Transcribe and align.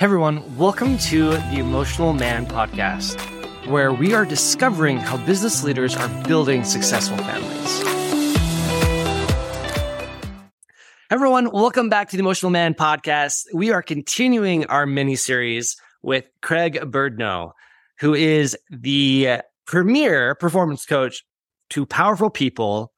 Hey 0.00 0.04
everyone, 0.04 0.56
welcome 0.56 0.96
to 0.96 1.32
the 1.32 1.58
Emotional 1.58 2.14
Man 2.14 2.46
podcast, 2.46 3.20
where 3.66 3.92
we 3.92 4.14
are 4.14 4.24
discovering 4.24 4.96
how 4.96 5.18
business 5.26 5.62
leaders 5.62 5.94
are 5.94 6.08
building 6.26 6.64
successful 6.64 7.18
families. 7.18 7.80
Everyone, 11.10 11.50
welcome 11.50 11.90
back 11.90 12.08
to 12.08 12.16
the 12.16 12.22
Emotional 12.22 12.48
Man 12.48 12.72
podcast. 12.72 13.44
We 13.52 13.72
are 13.72 13.82
continuing 13.82 14.64
our 14.68 14.86
mini 14.86 15.16
series 15.16 15.76
with 16.00 16.24
Craig 16.40 16.78
Beirdneau, 16.80 17.52
who 17.98 18.14
is 18.14 18.56
the 18.70 19.40
premier 19.66 20.34
performance 20.34 20.86
coach 20.86 21.26
to 21.68 21.84
powerful 21.84 22.30
people, 22.30 22.94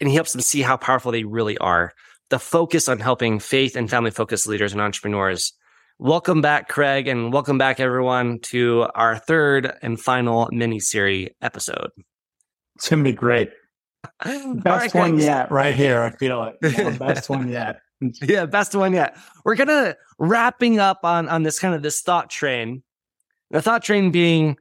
and 0.00 0.08
he 0.08 0.16
helps 0.16 0.32
them 0.32 0.40
see 0.42 0.62
how 0.62 0.78
powerful 0.78 1.12
they 1.12 1.22
really 1.22 1.56
are. 1.58 1.92
The 2.30 2.40
focus 2.40 2.88
on 2.88 2.98
helping 2.98 3.38
faith 3.38 3.76
and 3.76 3.88
family 3.88 4.10
focused 4.10 4.48
leaders 4.48 4.72
and 4.72 4.82
entrepreneurs 4.82 5.52
Welcome 6.00 6.40
back, 6.40 6.68
Craig, 6.68 7.06
and 7.06 7.32
welcome 7.32 7.56
back, 7.56 7.78
everyone, 7.78 8.40
to 8.40 8.88
our 8.96 9.16
third 9.16 9.72
and 9.80 9.98
final 9.98 10.48
mini 10.50 10.80
series 10.80 11.30
episode. 11.40 11.90
It's 12.74 12.88
going 12.88 13.04
to 13.04 13.10
be 13.10 13.14
great. 13.14 13.50
Best 14.24 14.66
right, 14.66 14.94
one 14.94 15.18
yet, 15.20 15.52
right 15.52 15.72
here. 15.72 16.02
I 16.02 16.10
feel 16.10 16.42
it. 16.44 16.56
Yeah, 16.76 16.90
best 16.90 17.30
one 17.30 17.48
yet. 17.48 17.80
yeah, 18.22 18.44
best 18.44 18.74
one 18.74 18.92
yet. 18.92 19.16
We're 19.46 19.54
gonna 19.54 19.96
wrapping 20.18 20.78
up 20.78 21.00
on 21.04 21.26
on 21.30 21.42
this 21.42 21.58
kind 21.58 21.74
of 21.74 21.82
this 21.82 22.02
thought 22.02 22.28
train. 22.28 22.82
The 23.50 23.62
thought 23.62 23.82
train 23.82 24.10
being 24.10 24.58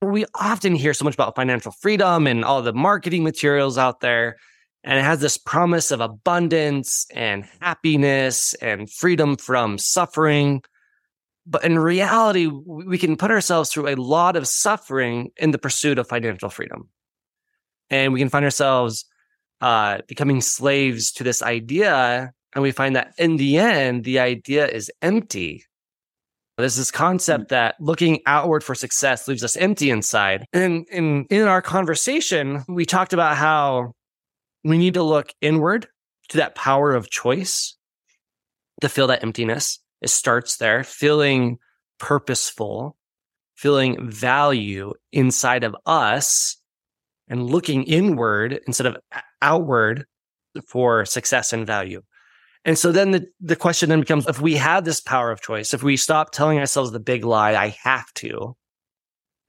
we 0.00 0.24
often 0.34 0.74
hear 0.74 0.94
so 0.94 1.04
much 1.04 1.12
about 1.12 1.36
financial 1.36 1.72
freedom 1.72 2.26
and 2.26 2.42
all 2.42 2.62
the 2.62 2.72
marketing 2.72 3.22
materials 3.22 3.76
out 3.76 4.00
there. 4.00 4.36
And 4.82 4.98
it 4.98 5.02
has 5.02 5.20
this 5.20 5.36
promise 5.36 5.90
of 5.90 6.00
abundance 6.00 7.06
and 7.12 7.44
happiness 7.60 8.54
and 8.54 8.90
freedom 8.90 9.36
from 9.36 9.76
suffering. 9.76 10.62
But 11.46 11.64
in 11.64 11.78
reality, 11.78 12.46
we 12.46 12.98
can 12.98 13.16
put 13.16 13.30
ourselves 13.30 13.70
through 13.70 13.88
a 13.88 13.94
lot 13.94 14.36
of 14.36 14.48
suffering 14.48 15.30
in 15.36 15.52
the 15.52 15.58
pursuit 15.58 15.98
of 15.98 16.08
financial 16.08 16.50
freedom. 16.50 16.88
And 17.88 18.12
we 18.12 18.18
can 18.18 18.28
find 18.28 18.44
ourselves 18.44 19.04
uh, 19.60 19.98
becoming 20.08 20.40
slaves 20.40 21.12
to 21.12 21.24
this 21.24 21.42
idea. 21.42 22.32
And 22.54 22.62
we 22.62 22.72
find 22.72 22.96
that 22.96 23.14
in 23.16 23.36
the 23.36 23.58
end, 23.58 24.04
the 24.04 24.18
idea 24.18 24.66
is 24.66 24.90
empty. 25.02 25.64
There's 26.56 26.76
this 26.76 26.90
concept 26.90 27.44
mm. 27.44 27.48
that 27.48 27.76
looking 27.80 28.20
outward 28.26 28.64
for 28.64 28.74
success 28.74 29.28
leaves 29.28 29.44
us 29.44 29.56
empty 29.56 29.90
inside. 29.90 30.46
And 30.52 30.86
in, 30.90 31.26
in 31.30 31.42
our 31.42 31.62
conversation, 31.62 32.64
we 32.66 32.86
talked 32.86 33.12
about 33.12 33.36
how 33.36 33.92
we 34.64 34.78
need 34.78 34.94
to 34.94 35.02
look 35.02 35.32
inward 35.40 35.86
to 36.30 36.38
that 36.38 36.54
power 36.54 36.92
of 36.92 37.10
choice 37.10 37.76
to 38.80 38.88
fill 38.88 39.06
that 39.06 39.22
emptiness. 39.22 39.78
It 40.00 40.10
starts 40.10 40.56
there, 40.56 40.84
feeling 40.84 41.58
purposeful, 41.98 42.96
feeling 43.54 44.10
value 44.10 44.92
inside 45.12 45.64
of 45.64 45.74
us 45.86 46.56
and 47.28 47.46
looking 47.46 47.84
inward 47.84 48.60
instead 48.66 48.86
of 48.86 48.96
outward 49.42 50.06
for 50.68 51.04
success 51.04 51.52
and 51.52 51.66
value. 51.66 52.02
And 52.64 52.78
so 52.78 52.92
then 52.92 53.12
the, 53.12 53.26
the 53.40 53.56
question 53.56 53.88
then 53.88 54.00
becomes 54.00 54.26
if 54.26 54.40
we 54.40 54.54
have 54.56 54.84
this 54.84 55.00
power 55.00 55.30
of 55.30 55.40
choice, 55.40 55.72
if 55.72 55.82
we 55.82 55.96
stop 55.96 56.32
telling 56.32 56.58
ourselves 56.58 56.90
the 56.90 57.00
big 57.00 57.24
lie, 57.24 57.54
I 57.54 57.76
have 57.82 58.12
to, 58.14 58.56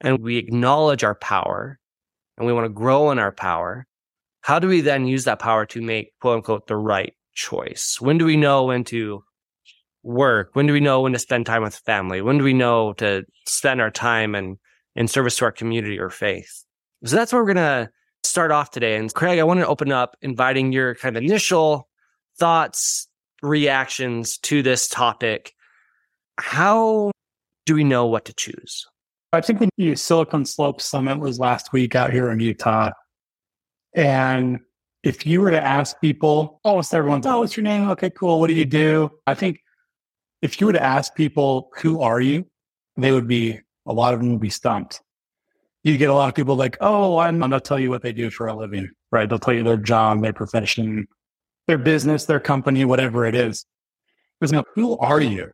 and 0.00 0.20
we 0.20 0.36
acknowledge 0.36 1.02
our 1.02 1.16
power 1.16 1.78
and 2.36 2.46
we 2.46 2.52
want 2.52 2.66
to 2.66 2.70
grow 2.70 3.10
in 3.10 3.18
our 3.18 3.32
power, 3.32 3.86
how 4.40 4.58
do 4.58 4.68
we 4.68 4.80
then 4.80 5.06
use 5.06 5.24
that 5.24 5.40
power 5.40 5.66
to 5.66 5.82
make 5.82 6.12
quote 6.20 6.36
unquote 6.36 6.68
the 6.68 6.76
right 6.76 7.12
choice? 7.34 7.96
When 8.00 8.18
do 8.18 8.24
we 8.24 8.36
know 8.36 8.64
when 8.64 8.84
to 8.84 9.24
work? 10.02 10.50
When 10.54 10.66
do 10.66 10.72
we 10.72 10.80
know 10.80 11.00
when 11.02 11.12
to 11.12 11.18
spend 11.18 11.46
time 11.46 11.62
with 11.62 11.76
family? 11.76 12.22
When 12.22 12.38
do 12.38 12.44
we 12.44 12.52
know 12.52 12.92
to 12.94 13.24
spend 13.46 13.80
our 13.80 13.90
time 13.90 14.34
and 14.34 14.56
in 14.96 15.08
service 15.08 15.36
to 15.38 15.44
our 15.44 15.52
community 15.52 15.98
or 15.98 16.10
faith? 16.10 16.64
So 17.04 17.16
that's 17.16 17.32
where 17.32 17.42
we're 17.42 17.54
gonna 17.54 17.90
start 18.24 18.50
off 18.50 18.70
today. 18.70 18.96
And 18.96 19.12
Craig, 19.12 19.38
I 19.38 19.44
want 19.44 19.60
to 19.60 19.66
open 19.66 19.92
up 19.92 20.16
inviting 20.22 20.72
your 20.72 20.94
kind 20.94 21.16
of 21.16 21.22
initial 21.22 21.88
thoughts, 22.38 23.08
reactions 23.42 24.38
to 24.38 24.62
this 24.62 24.88
topic. 24.88 25.52
How 26.38 27.10
do 27.66 27.74
we 27.74 27.84
know 27.84 28.06
what 28.06 28.24
to 28.26 28.32
choose? 28.32 28.86
I 29.32 29.40
think 29.40 29.68
the 29.76 29.94
Silicon 29.94 30.44
Slope 30.44 30.80
Summit 30.80 31.18
was 31.18 31.38
last 31.38 31.72
week 31.72 31.94
out 31.94 32.12
here 32.12 32.30
in 32.30 32.40
Utah. 32.40 32.90
And 33.94 34.60
if 35.02 35.26
you 35.26 35.40
were 35.40 35.50
to 35.50 35.62
ask 35.62 36.00
people, 36.00 36.60
almost 36.64 36.94
everyone's, 36.94 37.26
oh, 37.26 37.40
what's 37.40 37.56
your 37.56 37.64
name? 37.64 37.88
Okay, 37.90 38.10
cool. 38.10 38.40
What 38.40 38.48
do 38.48 38.54
you 38.54 38.64
do? 38.64 39.10
I 39.26 39.34
think 39.34 39.60
if 40.42 40.60
you 40.60 40.66
were 40.66 40.72
to 40.72 40.82
ask 40.82 41.14
people, 41.14 41.70
who 41.76 42.00
are 42.00 42.20
you? 42.20 42.46
They 42.96 43.12
would 43.12 43.28
be, 43.28 43.58
a 43.86 43.92
lot 43.92 44.14
of 44.14 44.20
them 44.20 44.32
would 44.32 44.40
be 44.40 44.50
stumped. 44.50 45.00
You 45.84 45.96
get 45.96 46.10
a 46.10 46.14
lot 46.14 46.28
of 46.28 46.34
people 46.34 46.56
like, 46.56 46.76
oh, 46.80 47.18
I'm, 47.18 47.42
I'm 47.42 47.50
going 47.50 47.60
to 47.60 47.66
tell 47.66 47.78
you 47.78 47.90
what 47.90 48.02
they 48.02 48.12
do 48.12 48.30
for 48.30 48.48
a 48.48 48.54
living, 48.54 48.90
right? 49.10 49.28
They'll 49.28 49.38
tell 49.38 49.54
you 49.54 49.62
their 49.62 49.76
job, 49.76 50.22
their 50.22 50.32
profession, 50.32 51.06
their 51.66 51.78
business, 51.78 52.24
their 52.24 52.40
company, 52.40 52.84
whatever 52.84 53.24
it 53.24 53.34
is. 53.34 53.64
Because 54.40 54.52
now, 54.52 54.64
who 54.74 54.98
are 54.98 55.20
you? 55.20 55.50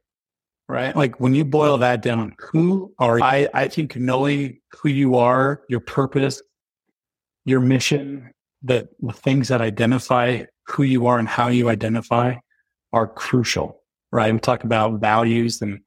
Right? 0.67 0.97
Like 0.97 1.21
when 1.21 1.35
you 1.35 1.45
boil 1.45 1.77
that 1.79 2.01
down, 2.01 2.35
who 2.39 2.95
are 2.99 3.19
you? 3.19 3.25
I, 3.25 3.49
I 3.53 3.69
think 3.69 3.97
knowing 3.97 4.61
who 4.73 4.89
you 4.89 5.17
are, 5.17 5.63
your 5.69 5.81
purpose, 5.81 6.43
your 7.45 7.61
mission, 7.61 8.31
the, 8.63 8.89
the 9.01 9.13
things 9.13 9.49
that 9.49 9.61
identify 9.61 10.45
who 10.67 10.83
you 10.85 11.07
are 11.07 11.19
and 11.19 11.29
how 11.29 11.49
you 11.49 11.69
identify 11.69 12.37
are 12.95 13.07
crucial 13.07 13.84
right? 14.15 14.33
We 14.33 14.39
talk 14.39 14.65
about 14.65 15.01
values 15.01 15.61
and 15.61 15.81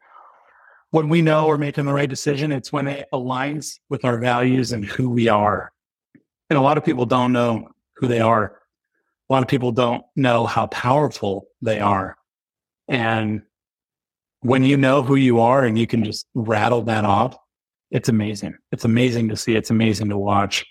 when 0.91 1.09
we 1.09 1.21
know 1.21 1.47
we're 1.47 1.57
making 1.57 1.85
the 1.85 1.93
right 1.93 2.09
decision, 2.09 2.51
it's 2.51 2.71
when 2.71 2.88
it 2.88 3.07
aligns 3.13 3.79
with 3.89 4.05
our 4.05 4.17
values 4.17 4.71
and 4.71 4.85
who 4.85 5.09
we 5.09 5.27
are. 5.27 5.71
And 6.49 6.57
a 6.57 6.61
lot 6.61 6.77
of 6.77 6.85
people 6.85 7.05
don't 7.05 7.33
know 7.33 7.69
who 7.95 8.07
they 8.07 8.19
are. 8.19 8.59
A 9.29 9.33
lot 9.33 9.43
of 9.43 9.49
people 9.49 9.71
don't 9.71 10.03
know 10.15 10.45
how 10.45 10.67
powerful 10.67 11.47
they 11.61 11.79
are. 11.79 12.15
And 12.88 13.41
when 14.41 14.63
you 14.63 14.77
know 14.77 15.01
who 15.01 15.15
you 15.15 15.41
are 15.41 15.65
and 15.65 15.77
you 15.77 15.88
can 15.88 16.03
just 16.05 16.25
rattle 16.33 16.83
that 16.83 17.03
off, 17.03 17.35
it's 17.91 18.07
amazing. 18.07 18.55
It's 18.71 18.85
amazing 18.85 19.29
to 19.29 19.35
see. 19.35 19.55
It's 19.55 19.69
amazing 19.69 20.09
to 20.09 20.17
watch. 20.17 20.65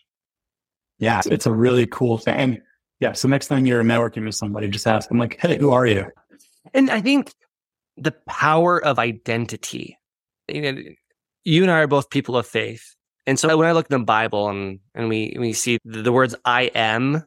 Yeah, 0.98 1.20
it's 1.26 1.46
a 1.46 1.52
really 1.52 1.86
cool 1.86 2.16
thing. 2.16 2.34
And 2.34 2.62
yeah, 3.00 3.12
so 3.12 3.28
next 3.28 3.48
time 3.48 3.66
you're 3.66 3.82
networking 3.82 4.24
with 4.24 4.34
somebody, 4.34 4.68
just 4.68 4.86
ask 4.86 5.08
them 5.08 5.18
like, 5.18 5.38
"Hey, 5.38 5.58
who 5.58 5.70
are 5.72 5.86
you?" 5.86 6.06
And 6.72 6.90
I 6.90 7.02
think 7.02 7.34
the 7.96 8.12
power 8.28 8.82
of 8.82 8.98
identity. 8.98 9.98
You 10.48 10.60
know, 10.60 10.82
you 11.44 11.62
and 11.62 11.70
I 11.70 11.80
are 11.80 11.86
both 11.86 12.10
people 12.10 12.36
of 12.36 12.46
faith. 12.46 12.94
And 13.26 13.38
so 13.38 13.56
when 13.56 13.66
I 13.66 13.72
look 13.72 13.90
in 13.90 13.98
the 13.98 14.04
Bible 14.04 14.48
and, 14.48 14.78
and 14.94 15.08
we, 15.08 15.36
we 15.38 15.52
see 15.52 15.78
the, 15.84 16.12
words 16.12 16.34
I 16.44 16.70
am, 16.74 17.24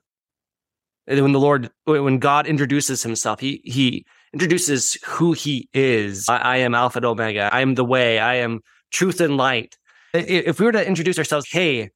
when 1.08 1.32
the 1.32 1.40
Lord, 1.40 1.70
when 1.86 2.20
God 2.20 2.48
introduces 2.48 3.04
himself, 3.04 3.40
he, 3.40 3.62
he 3.66 4.06
introduces 4.34 4.98
who 5.06 5.34
he 5.34 5.68
is. 5.74 6.30
I, 6.30 6.38
I 6.38 6.58
am 6.58 6.76
Alpha 6.76 7.00
and 7.00 7.06
Omega. 7.06 7.50
I 7.52 7.62
am 7.62 7.76
the 7.76 7.84
way. 7.84 8.20
I 8.20 8.36
am 8.36 8.62
truth 8.92 9.20
and 9.20 9.36
light. 9.36 9.78
If 10.14 10.60
we 10.60 10.66
were 10.66 10.72
to 10.72 10.88
introduce 10.88 11.18
ourselves, 11.18 11.48
hey, 11.52 11.90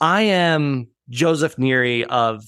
I 0.00 0.22
am 0.22 0.88
Joseph 1.10 1.56
Neary 1.56 2.04
of 2.04 2.44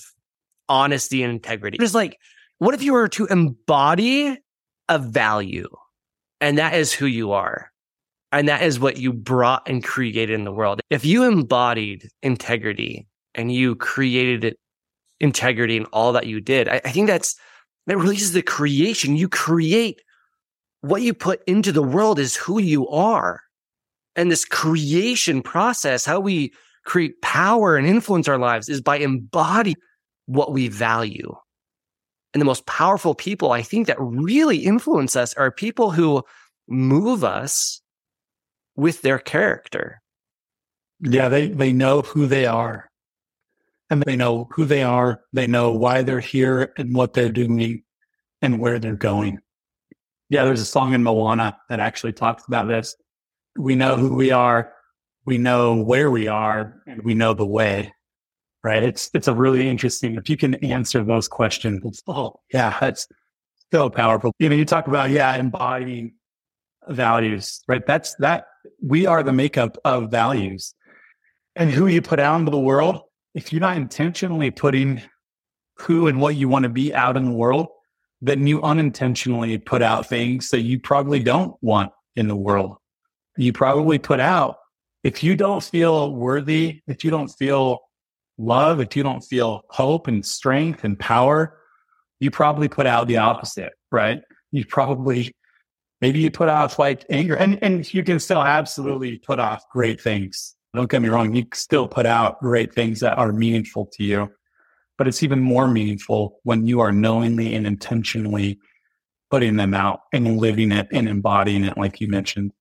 honesty 0.68 1.22
and 1.22 1.32
integrity. 1.32 1.78
It's 1.80 1.94
like, 1.94 2.18
what 2.58 2.74
if 2.74 2.82
you 2.82 2.92
were 2.92 3.08
to 3.08 3.26
embody 3.26 4.38
of 4.90 5.04
value. 5.04 5.68
And 6.40 6.58
that 6.58 6.74
is 6.74 6.92
who 6.92 7.06
you 7.06 7.32
are. 7.32 7.70
And 8.32 8.48
that 8.48 8.62
is 8.62 8.78
what 8.78 8.98
you 8.98 9.12
brought 9.12 9.68
and 9.68 9.82
created 9.82 10.30
in 10.30 10.44
the 10.44 10.52
world. 10.52 10.80
If 10.90 11.04
you 11.04 11.24
embodied 11.24 12.08
integrity 12.22 13.08
and 13.34 13.52
you 13.52 13.74
created 13.76 14.56
integrity 15.18 15.76
in 15.76 15.84
all 15.86 16.12
that 16.12 16.26
you 16.26 16.40
did, 16.40 16.68
I, 16.68 16.80
I 16.84 16.90
think 16.90 17.08
that's, 17.08 17.34
that 17.86 17.96
releases 17.96 18.32
the 18.32 18.42
creation. 18.42 19.16
You 19.16 19.28
create 19.28 20.00
what 20.82 21.02
you 21.02 21.12
put 21.12 21.42
into 21.46 21.72
the 21.72 21.82
world 21.82 22.18
is 22.18 22.36
who 22.36 22.60
you 22.60 22.88
are. 22.88 23.40
And 24.16 24.30
this 24.30 24.44
creation 24.44 25.42
process, 25.42 26.04
how 26.04 26.20
we 26.20 26.52
create 26.84 27.20
power 27.22 27.76
and 27.76 27.86
influence 27.86 28.28
our 28.28 28.38
lives 28.38 28.68
is 28.68 28.80
by 28.80 28.98
embodying 28.98 29.76
what 30.26 30.52
we 30.52 30.68
value 30.68 31.34
and 32.32 32.40
the 32.40 32.46
most 32.46 32.66
powerful 32.66 33.14
people 33.14 33.52
I 33.52 33.62
think 33.62 33.86
that 33.86 33.96
really 34.00 34.58
influence 34.58 35.16
us 35.16 35.34
are 35.34 35.50
people 35.50 35.90
who 35.90 36.22
move 36.68 37.24
us 37.24 37.80
with 38.76 39.02
their 39.02 39.18
character. 39.18 40.00
Yeah, 41.00 41.28
they, 41.28 41.48
they 41.48 41.72
know 41.72 42.02
who 42.02 42.26
they 42.26 42.46
are. 42.46 42.88
And 43.88 44.02
they 44.02 44.14
know 44.14 44.48
who 44.52 44.64
they 44.64 44.84
are. 44.84 45.22
They 45.32 45.48
know 45.48 45.72
why 45.72 46.02
they're 46.02 46.20
here 46.20 46.72
and 46.78 46.94
what 46.94 47.14
they're 47.14 47.32
doing 47.32 47.82
and 48.40 48.60
where 48.60 48.78
they're 48.78 48.94
going. 48.94 49.40
Yeah, 50.28 50.44
there's 50.44 50.60
a 50.60 50.66
song 50.66 50.94
in 50.94 51.02
Moana 51.02 51.58
that 51.68 51.80
actually 51.80 52.12
talks 52.12 52.46
about 52.46 52.68
this. 52.68 52.94
We 53.58 53.74
know 53.74 53.96
who 53.96 54.14
we 54.14 54.30
are. 54.30 54.72
We 55.26 55.38
know 55.38 55.74
where 55.82 56.08
we 56.10 56.28
are 56.28 56.80
and 56.86 57.02
we 57.02 57.14
know 57.14 57.34
the 57.34 57.46
way 57.46 57.92
right? 58.62 58.82
It's 58.82 59.10
it's 59.14 59.28
a 59.28 59.34
really 59.34 59.68
interesting 59.68 60.16
if 60.16 60.28
you 60.28 60.36
can 60.36 60.54
answer 60.56 61.02
those 61.02 61.28
questions. 61.28 62.02
Oh, 62.06 62.34
yeah, 62.52 62.76
that's 62.80 63.08
so 63.72 63.90
powerful. 63.90 64.32
You 64.38 64.48
know, 64.48 64.56
you 64.56 64.64
talk 64.64 64.86
about 64.86 65.10
yeah, 65.10 65.34
embodying 65.36 66.14
values, 66.88 67.62
right? 67.68 67.86
That's 67.86 68.14
that 68.16 68.46
we 68.82 69.06
are 69.06 69.22
the 69.22 69.32
makeup 69.32 69.78
of 69.84 70.10
values. 70.10 70.74
And 71.56 71.70
who 71.70 71.88
you 71.88 72.00
put 72.00 72.20
out 72.20 72.40
into 72.40 72.50
the 72.50 72.58
world, 72.58 73.02
if 73.34 73.52
you're 73.52 73.60
not 73.60 73.76
intentionally 73.76 74.50
putting 74.50 75.02
who 75.76 76.06
and 76.06 76.20
what 76.20 76.36
you 76.36 76.48
want 76.48 76.62
to 76.62 76.68
be 76.68 76.94
out 76.94 77.16
in 77.16 77.24
the 77.24 77.32
world, 77.32 77.68
then 78.20 78.46
you 78.46 78.62
unintentionally 78.62 79.58
put 79.58 79.82
out 79.82 80.06
things 80.06 80.50
that 80.50 80.60
you 80.60 80.78
probably 80.78 81.20
don't 81.20 81.56
want 81.62 81.90
in 82.16 82.28
the 82.28 82.36
world. 82.36 82.76
You 83.36 83.52
probably 83.52 83.98
put 83.98 84.20
out, 84.20 84.56
if 85.02 85.22
you 85.22 85.36
don't 85.36 85.62
feel 85.62 86.14
worthy, 86.14 86.82
if 86.86 87.04
you 87.04 87.10
don't 87.10 87.28
feel 87.28 87.80
love, 88.40 88.80
if 88.80 88.96
you 88.96 89.02
don't 89.02 89.20
feel 89.20 89.62
hope 89.70 90.08
and 90.08 90.24
strength 90.24 90.84
and 90.84 90.98
power, 90.98 91.58
you 92.18 92.30
probably 92.30 92.68
put 92.68 92.86
out 92.86 93.06
the 93.06 93.18
opposite, 93.18 93.72
right? 93.92 94.20
You 94.50 94.64
probably, 94.64 95.34
maybe 96.00 96.20
you 96.20 96.30
put 96.30 96.48
out 96.48 96.78
like 96.78 97.04
anger 97.10 97.36
and, 97.36 97.58
and 97.62 97.92
you 97.92 98.02
can 98.02 98.18
still 98.18 98.42
absolutely 98.42 99.18
put 99.18 99.38
off 99.38 99.64
great 99.70 100.00
things. 100.00 100.54
Don't 100.74 100.90
get 100.90 101.02
me 101.02 101.08
wrong. 101.08 101.34
You 101.34 101.46
still 101.52 101.88
put 101.88 102.06
out 102.06 102.40
great 102.40 102.74
things 102.74 103.00
that 103.00 103.18
are 103.18 103.32
meaningful 103.32 103.86
to 103.94 104.04
you, 104.04 104.30
but 104.98 105.08
it's 105.08 105.22
even 105.22 105.40
more 105.40 105.68
meaningful 105.68 106.38
when 106.44 106.66
you 106.66 106.80
are 106.80 106.92
knowingly 106.92 107.54
and 107.54 107.66
intentionally 107.66 108.58
putting 109.30 109.56
them 109.56 109.74
out 109.74 110.00
and 110.12 110.38
living 110.38 110.72
it 110.72 110.88
and 110.92 111.08
embodying 111.08 111.64
it, 111.64 111.76
like 111.76 112.00
you 112.00 112.08
mentioned. 112.08 112.52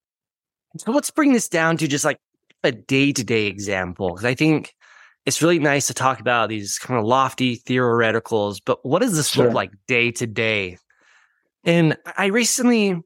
So 0.78 0.92
let's 0.92 1.12
bring 1.12 1.34
this 1.34 1.50
down 1.50 1.78
to 1.78 1.88
just 1.88 2.06
like 2.06 2.18
a 2.64 2.72
day 2.72 3.12
to 3.12 3.24
day 3.24 3.48
example. 3.48 4.16
Cause 4.16 4.26
I 4.26 4.36
think 4.36 4.74
it's 5.30 5.44
really 5.44 5.60
nice 5.60 5.86
to 5.86 5.94
talk 5.94 6.20
about 6.20 6.50
these 6.50 6.80
kind 6.80 7.00
of 7.00 7.06
lofty 7.06 7.60
theoreticals, 7.60 8.60
but 8.66 8.84
what 8.84 9.04
does 9.04 9.16
this 9.16 9.30
sure. 9.30 9.46
look 9.46 9.54
like 9.54 9.70
day 9.88 10.10
to 10.14 10.26
day? 10.26 10.80
And 11.64 11.96
I 12.18 12.26
recently 12.26 13.00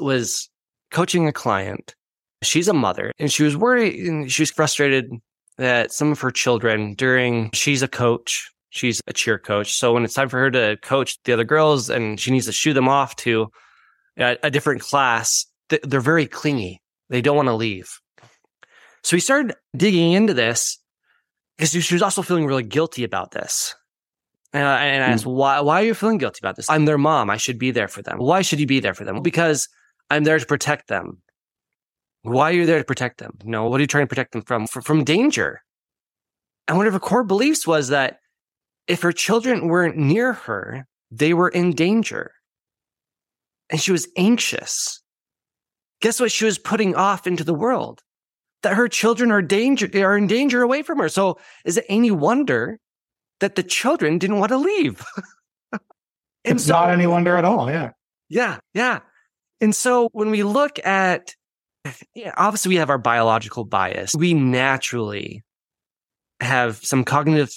was 0.00 0.50
coaching 0.90 1.28
a 1.28 1.32
client. 1.32 1.94
She's 2.42 2.66
a 2.66 2.72
mother 2.72 3.12
and 3.20 3.32
she 3.32 3.44
was 3.44 3.56
worried 3.56 4.04
and 4.04 4.32
she 4.32 4.42
was 4.42 4.50
frustrated 4.50 5.12
that 5.58 5.92
some 5.92 6.10
of 6.10 6.18
her 6.18 6.32
children 6.32 6.94
during 6.94 7.52
she's 7.52 7.82
a 7.82 7.88
coach, 7.88 8.50
she's 8.70 9.00
a 9.06 9.12
cheer 9.12 9.38
coach. 9.38 9.74
So 9.74 9.94
when 9.94 10.02
it's 10.02 10.14
time 10.14 10.28
for 10.28 10.40
her 10.40 10.50
to 10.50 10.76
coach 10.82 11.22
the 11.22 11.34
other 11.34 11.44
girls 11.44 11.88
and 11.88 12.18
she 12.18 12.32
needs 12.32 12.46
to 12.46 12.52
shoo 12.52 12.72
them 12.72 12.88
off 12.88 13.14
to 13.16 13.46
a, 14.18 14.36
a 14.42 14.50
different 14.50 14.80
class, 14.80 15.46
they're 15.68 16.00
very 16.00 16.26
clingy. 16.26 16.82
They 17.10 17.20
don't 17.20 17.36
want 17.36 17.46
to 17.46 17.54
leave. 17.54 17.96
So 19.04 19.16
we 19.16 19.20
started 19.20 19.54
digging 19.76 20.10
into 20.14 20.34
this 20.34 20.80
because 21.58 21.84
she 21.84 21.94
was 21.94 22.02
also 22.02 22.22
feeling 22.22 22.46
really 22.46 22.62
guilty 22.62 23.04
about 23.04 23.32
this. 23.32 23.74
And 24.52 24.64
I, 24.64 24.84
and 24.86 25.04
I 25.04 25.08
asked, 25.08 25.24
mm. 25.24 25.34
why, 25.34 25.60
why 25.60 25.82
are 25.82 25.84
you 25.84 25.94
feeling 25.94 26.18
guilty 26.18 26.38
about 26.40 26.56
this? 26.56 26.70
I'm 26.70 26.84
their 26.86 26.96
mom. 26.96 27.28
I 27.28 27.36
should 27.36 27.58
be 27.58 27.70
there 27.70 27.88
for 27.88 28.00
them. 28.00 28.18
Why 28.18 28.42
should 28.42 28.60
you 28.60 28.66
be 28.66 28.80
there 28.80 28.94
for 28.94 29.04
them? 29.04 29.22
Because 29.22 29.68
I'm 30.08 30.24
there 30.24 30.38
to 30.38 30.46
protect 30.46 30.88
them. 30.88 31.20
Why 32.22 32.50
are 32.50 32.54
you 32.54 32.64
there 32.64 32.78
to 32.78 32.84
protect 32.84 33.18
them? 33.18 33.38
No, 33.44 33.68
what 33.68 33.78
are 33.78 33.82
you 33.82 33.86
trying 33.86 34.04
to 34.04 34.08
protect 34.08 34.32
them 34.32 34.42
from? 34.42 34.66
From, 34.66 34.82
from 34.82 35.04
danger. 35.04 35.60
And 36.66 36.76
one 36.76 36.86
of 36.86 36.92
her 36.92 36.98
core 36.98 37.24
beliefs 37.24 37.66
was 37.66 37.88
that 37.88 38.18
if 38.86 39.02
her 39.02 39.12
children 39.12 39.68
weren't 39.68 39.96
near 39.96 40.32
her, 40.32 40.86
they 41.10 41.34
were 41.34 41.48
in 41.48 41.72
danger. 41.72 42.32
And 43.70 43.80
she 43.80 43.92
was 43.92 44.08
anxious. 44.16 45.02
Guess 46.00 46.20
what 46.20 46.32
she 46.32 46.44
was 46.44 46.58
putting 46.58 46.94
off 46.94 47.26
into 47.26 47.44
the 47.44 47.54
world? 47.54 48.02
That 48.62 48.74
her 48.74 48.88
children 48.88 49.30
are 49.30 49.42
danger 49.42 49.88
are 49.94 50.16
in 50.16 50.26
danger 50.26 50.62
away 50.62 50.82
from 50.82 50.98
her. 50.98 51.08
So 51.08 51.38
is 51.64 51.76
it 51.76 51.84
any 51.88 52.10
wonder 52.10 52.78
that 53.40 53.54
the 53.54 53.62
children 53.62 54.18
didn't 54.18 54.38
want 54.38 54.50
to 54.50 54.58
leave? 54.58 55.04
it's 56.44 56.64
so, 56.64 56.72
not 56.72 56.90
any 56.90 57.06
wonder 57.06 57.36
at 57.36 57.44
all. 57.44 57.70
Yeah. 57.70 57.90
Yeah. 58.28 58.58
Yeah. 58.74 59.00
And 59.60 59.74
so 59.74 60.08
when 60.12 60.30
we 60.30 60.42
look 60.42 60.84
at, 60.84 61.34
yeah, 62.14 62.32
obviously 62.36 62.70
we 62.70 62.76
have 62.76 62.90
our 62.90 62.98
biological 62.98 63.64
bias. 63.64 64.14
We 64.16 64.34
naturally 64.34 65.42
have 66.40 66.76
some 66.78 67.04
cognitive 67.04 67.50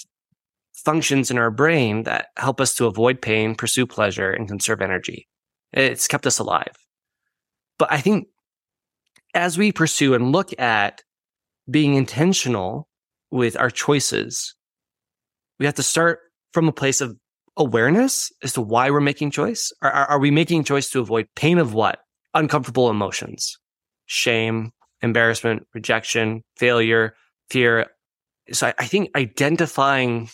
functions 0.84 1.30
in 1.30 1.38
our 1.38 1.50
brain 1.50 2.04
that 2.04 2.28
help 2.36 2.60
us 2.60 2.74
to 2.74 2.86
avoid 2.86 3.20
pain, 3.20 3.54
pursue 3.54 3.86
pleasure, 3.86 4.30
and 4.30 4.48
conserve 4.48 4.80
energy. 4.80 5.28
It's 5.72 6.08
kept 6.08 6.26
us 6.26 6.38
alive. 6.38 6.76
But 7.78 7.92
I 7.92 8.00
think 8.00 8.28
as 9.34 9.58
we 9.58 9.72
pursue 9.72 10.14
and 10.14 10.32
look 10.32 10.58
at 10.58 11.02
being 11.70 11.94
intentional 11.94 12.88
with 13.30 13.56
our 13.56 13.70
choices, 13.70 14.54
we 15.58 15.66
have 15.66 15.74
to 15.76 15.82
start 15.82 16.20
from 16.52 16.68
a 16.68 16.72
place 16.72 17.00
of 17.00 17.16
awareness 17.56 18.32
as 18.42 18.52
to 18.54 18.60
why 18.60 18.90
we're 18.90 19.00
making 19.00 19.30
choice. 19.30 19.72
Are, 19.82 19.90
are, 19.92 20.18
we 20.18 20.30
making 20.30 20.64
choice 20.64 20.90
to 20.90 21.00
avoid 21.00 21.28
pain 21.36 21.58
of 21.58 21.74
what? 21.74 22.00
Uncomfortable 22.34 22.90
emotions, 22.90 23.58
shame, 24.06 24.72
embarrassment, 25.02 25.66
rejection, 25.74 26.42
failure, 26.56 27.14
fear. 27.50 27.86
So 28.52 28.68
I, 28.68 28.74
I 28.78 28.86
think 28.86 29.10
identifying 29.14 30.30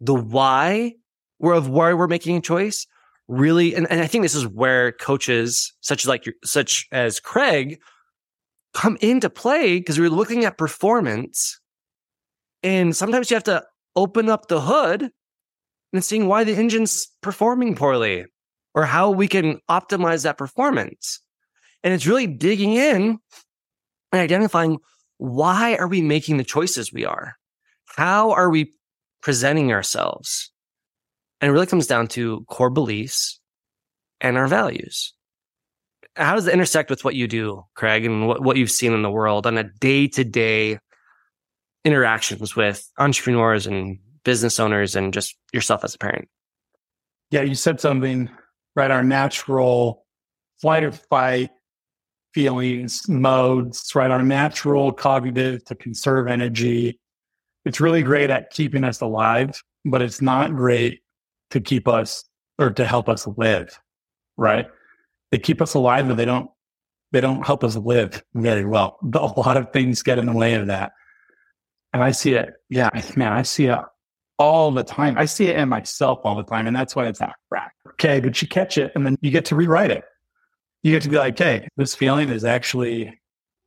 the 0.00 0.14
why 0.14 0.94
we're 1.38 1.54
of 1.54 1.68
why 1.68 1.92
we're 1.94 2.08
making 2.08 2.36
a 2.36 2.40
choice 2.40 2.86
really, 3.28 3.74
and, 3.74 3.90
and 3.90 4.00
I 4.00 4.06
think 4.06 4.22
this 4.22 4.34
is 4.34 4.46
where 4.46 4.92
coaches 4.92 5.72
such 5.80 6.04
as 6.04 6.08
like 6.08 6.24
such 6.44 6.86
as 6.92 7.20
Craig 7.20 7.78
come 8.76 8.98
into 9.00 9.30
play 9.30 9.78
because 9.78 9.98
we're 9.98 10.10
looking 10.10 10.44
at 10.44 10.58
performance. 10.58 11.58
And 12.62 12.94
sometimes 12.94 13.30
you 13.30 13.34
have 13.34 13.44
to 13.44 13.64
open 13.96 14.28
up 14.28 14.48
the 14.48 14.60
hood 14.60 15.10
and 15.94 16.04
seeing 16.04 16.26
why 16.26 16.44
the 16.44 16.54
engine's 16.54 17.08
performing 17.22 17.74
poorly 17.74 18.26
or 18.74 18.84
how 18.84 19.10
we 19.10 19.28
can 19.28 19.60
optimize 19.70 20.24
that 20.24 20.36
performance. 20.36 21.20
And 21.82 21.94
it's 21.94 22.06
really 22.06 22.26
digging 22.26 22.74
in 22.74 23.18
and 24.12 24.20
identifying 24.20 24.76
why 25.16 25.76
are 25.76 25.88
we 25.88 26.02
making 26.02 26.36
the 26.36 26.44
choices 26.44 26.92
we 26.92 27.06
are? 27.06 27.36
How 27.96 28.32
are 28.32 28.50
we 28.50 28.74
presenting 29.22 29.72
ourselves? 29.72 30.52
And 31.40 31.48
it 31.48 31.52
really 31.52 31.66
comes 31.66 31.86
down 31.86 32.08
to 32.08 32.44
core 32.50 32.68
beliefs 32.68 33.40
and 34.20 34.36
our 34.36 34.48
values 34.48 35.14
how 36.16 36.34
does 36.34 36.46
it 36.46 36.52
intersect 36.52 36.90
with 36.90 37.04
what 37.04 37.14
you 37.14 37.28
do, 37.28 37.64
Craig, 37.74 38.04
and 38.04 38.26
what, 38.26 38.42
what 38.42 38.56
you've 38.56 38.70
seen 38.70 38.92
in 38.92 39.02
the 39.02 39.10
world 39.10 39.46
on 39.46 39.58
a 39.58 39.64
day 39.64 40.08
to 40.08 40.24
day 40.24 40.78
interactions 41.84 42.56
with 42.56 42.90
entrepreneurs 42.98 43.66
and 43.66 43.98
business 44.24 44.58
owners 44.58 44.96
and 44.96 45.12
just 45.12 45.36
yourself 45.52 45.84
as 45.84 45.94
a 45.94 45.98
parent? 45.98 46.28
Yeah, 47.30 47.42
you 47.42 47.54
said 47.54 47.80
something, 47.80 48.30
right? 48.74 48.90
Our 48.90 49.04
natural 49.04 50.04
flight 50.60 50.84
or 50.84 50.92
fight 50.92 51.50
feelings, 52.32 53.08
modes, 53.08 53.94
right? 53.94 54.10
Our 54.10 54.22
natural 54.22 54.92
cognitive 54.92 55.64
to 55.64 55.74
conserve 55.74 56.28
energy. 56.28 56.98
It's 57.64 57.80
really 57.80 58.02
great 58.02 58.30
at 58.30 58.50
keeping 58.50 58.84
us 58.84 59.00
alive, 59.00 59.60
but 59.84 60.02
it's 60.02 60.20
not 60.20 60.54
great 60.54 61.00
to 61.50 61.60
keep 61.60 61.88
us 61.88 62.24
or 62.58 62.70
to 62.70 62.84
help 62.84 63.08
us 63.08 63.26
live, 63.36 63.78
right? 64.36 64.66
They 65.36 65.40
keep 65.42 65.60
us 65.60 65.74
alive, 65.74 66.08
but 66.08 66.16
they 66.16 66.24
don't 66.24 66.48
they 67.12 67.20
don't 67.20 67.46
help 67.46 67.62
us 67.62 67.76
live 67.76 68.22
very 68.34 68.64
well. 68.64 68.98
But 69.02 69.22
A 69.22 69.40
lot 69.40 69.58
of 69.58 69.70
things 69.70 70.02
get 70.02 70.18
in 70.18 70.24
the 70.24 70.32
way 70.32 70.54
of 70.54 70.68
that. 70.68 70.92
And 71.92 72.02
I 72.02 72.10
see 72.10 72.34
it, 72.34 72.54
yeah, 72.68 72.88
man, 73.16 73.32
I 73.32 73.42
see 73.42 73.66
it 73.66 73.78
all 74.38 74.72
the 74.72 74.82
time. 74.82 75.16
I 75.16 75.26
see 75.26 75.46
it 75.46 75.56
in 75.56 75.68
myself 75.68 76.20
all 76.24 76.34
the 76.34 76.42
time. 76.42 76.66
And 76.66 76.74
that's 76.74 76.96
why 76.96 77.06
it's 77.06 77.20
not 77.20 77.34
crack. 77.50 77.72
Okay. 77.90 78.20
But 78.20 78.40
you 78.40 78.48
catch 78.48 78.76
it 78.76 78.92
and 78.94 79.06
then 79.06 79.16
you 79.20 79.30
get 79.30 79.44
to 79.46 79.56
rewrite 79.56 79.90
it. 79.90 80.04
You 80.82 80.92
get 80.92 81.02
to 81.02 81.08
be 81.08 81.16
like, 81.16 81.38
hey, 81.38 81.68
this 81.76 81.94
feeling 81.94 82.28
is 82.30 82.44
actually, 82.44 83.18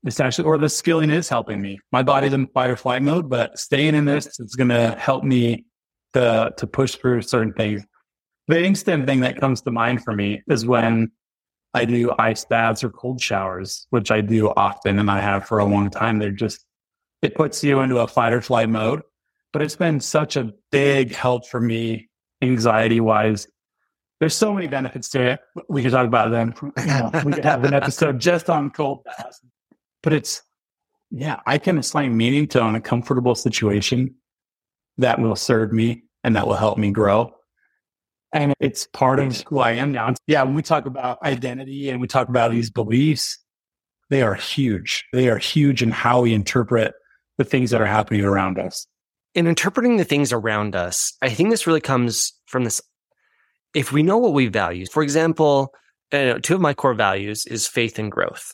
it's 0.04 0.20
actually, 0.20 0.46
or 0.46 0.58
this 0.58 0.82
feeling 0.82 1.12
is 1.12 1.30
helping 1.30 1.62
me. 1.62 1.80
My 1.92 2.04
body's 2.04 2.34
in 2.34 2.48
fight 2.48 2.72
or 2.72 2.76
flight 2.76 3.04
mode, 3.04 3.30
but 3.30 3.58
staying 3.58 3.96
in 3.96 4.06
this 4.06 4.40
is 4.40 4.56
going 4.56 4.70
to 4.70 4.96
help 5.00 5.24
me 5.24 5.66
to, 6.14 6.52
to 6.58 6.68
push 6.68 6.96
through 6.96 7.22
certain 7.22 7.54
things. 7.54 7.84
The 8.48 8.64
instant 8.64 9.06
thing 9.06 9.20
that 9.20 9.40
comes 9.40 9.62
to 9.62 9.72
mind 9.72 10.04
for 10.04 10.14
me 10.14 10.42
is 10.48 10.66
when 10.66 11.12
I 11.74 11.86
do 11.86 12.14
ice 12.18 12.46
baths 12.46 12.84
or 12.84 12.90
cold 12.90 13.22
showers, 13.22 13.86
which 13.92 14.12
I 14.12 14.22
do 14.22 14.50
often 14.50 14.98
and 15.00 15.10
I 15.10 15.20
have 15.20 15.46
for 15.46 15.60
a 15.60 15.66
long 15.66 15.90
time. 15.90 16.20
They're 16.20 16.32
just, 16.32 16.66
it 17.22 17.36
puts 17.36 17.64
you 17.64 17.80
into 17.80 18.00
a 18.00 18.08
fight 18.08 18.34
or 18.34 18.42
flight 18.42 18.70
mode. 18.70 19.02
But 19.52 19.62
it's 19.64 19.76
been 19.76 20.00
such 20.00 20.36
a 20.36 20.54
big 20.72 21.14
help 21.14 21.48
for 21.48 21.60
me 21.60 22.10
anxiety 22.42 23.00
wise. 23.00 23.48
There's 24.20 24.36
so 24.36 24.54
many 24.54 24.68
benefits 24.68 25.10
to 25.10 25.22
it. 25.22 25.40
We 25.70 25.82
could 25.82 25.92
talk 25.92 26.06
about 26.06 26.32
them. 26.32 26.54
we 27.26 27.34
could 27.34 27.46
have 27.46 27.64
an 27.64 27.74
episode 27.74 28.20
just 28.20 28.50
on 28.50 28.70
cold 28.70 29.04
baths. 29.06 29.42
But 30.04 30.14
it's, 30.14 30.42
yeah, 31.10 31.40
I 31.46 31.58
can 31.58 31.78
assign 31.78 32.16
meaning 32.16 32.48
to 32.50 32.64
an 32.64 32.76
uncomfortable 32.76 33.36
situation 33.36 34.16
that 34.98 35.20
will 35.20 35.36
serve 35.36 35.72
me 35.72 36.04
and 36.24 36.36
that 36.36 36.48
will 36.48 36.56
help 36.56 36.78
me 36.78 36.92
grow. 36.92 37.34
And 38.32 38.54
it's 38.60 38.88
part 38.88 39.20
of 39.20 39.42
who 39.48 39.60
I 39.60 39.72
am 39.72 39.92
now. 39.92 40.14
Yeah, 40.28 40.44
when 40.44 40.54
we 40.54 40.62
talk 40.62 40.86
about 40.86 41.22
identity 41.24 41.90
and 41.90 42.00
we 42.00 42.08
talk 42.08 42.30
about 42.30 42.52
these 42.52 42.70
beliefs, 42.70 43.40
they 44.10 44.22
are 44.22 44.36
huge. 44.36 45.06
They 45.14 45.30
are 45.30 45.38
huge 45.38 45.82
in 45.82 45.92
how 45.92 46.22
we 46.22 46.34
interpret 46.34 46.94
the 47.38 47.44
things 47.44 47.72
that 47.72 47.82
are 47.82 47.88
happening 47.88 48.24
around 48.24 48.60
us. 48.60 48.86
In 49.34 49.48
interpreting 49.48 49.98
the 49.98 50.04
things 50.04 50.34
around 50.34 50.76
us, 50.76 51.14
I 51.22 51.30
think 51.30 51.50
this 51.50 51.66
really 51.66 51.82
comes 51.82 52.34
from 52.46 52.64
this. 52.64 52.82
If 53.74 53.92
we 53.92 54.04
know 54.04 54.18
what 54.18 54.34
we 54.34 54.48
value, 54.48 54.86
for 54.88 55.04
example, 55.04 55.74
uh, 56.12 56.40
two 56.42 56.56
of 56.56 56.62
my 56.62 56.74
core 56.74 56.96
values 56.96 57.46
is 57.46 57.68
faith 57.68 58.00
and 58.00 58.12
growth. 58.12 58.54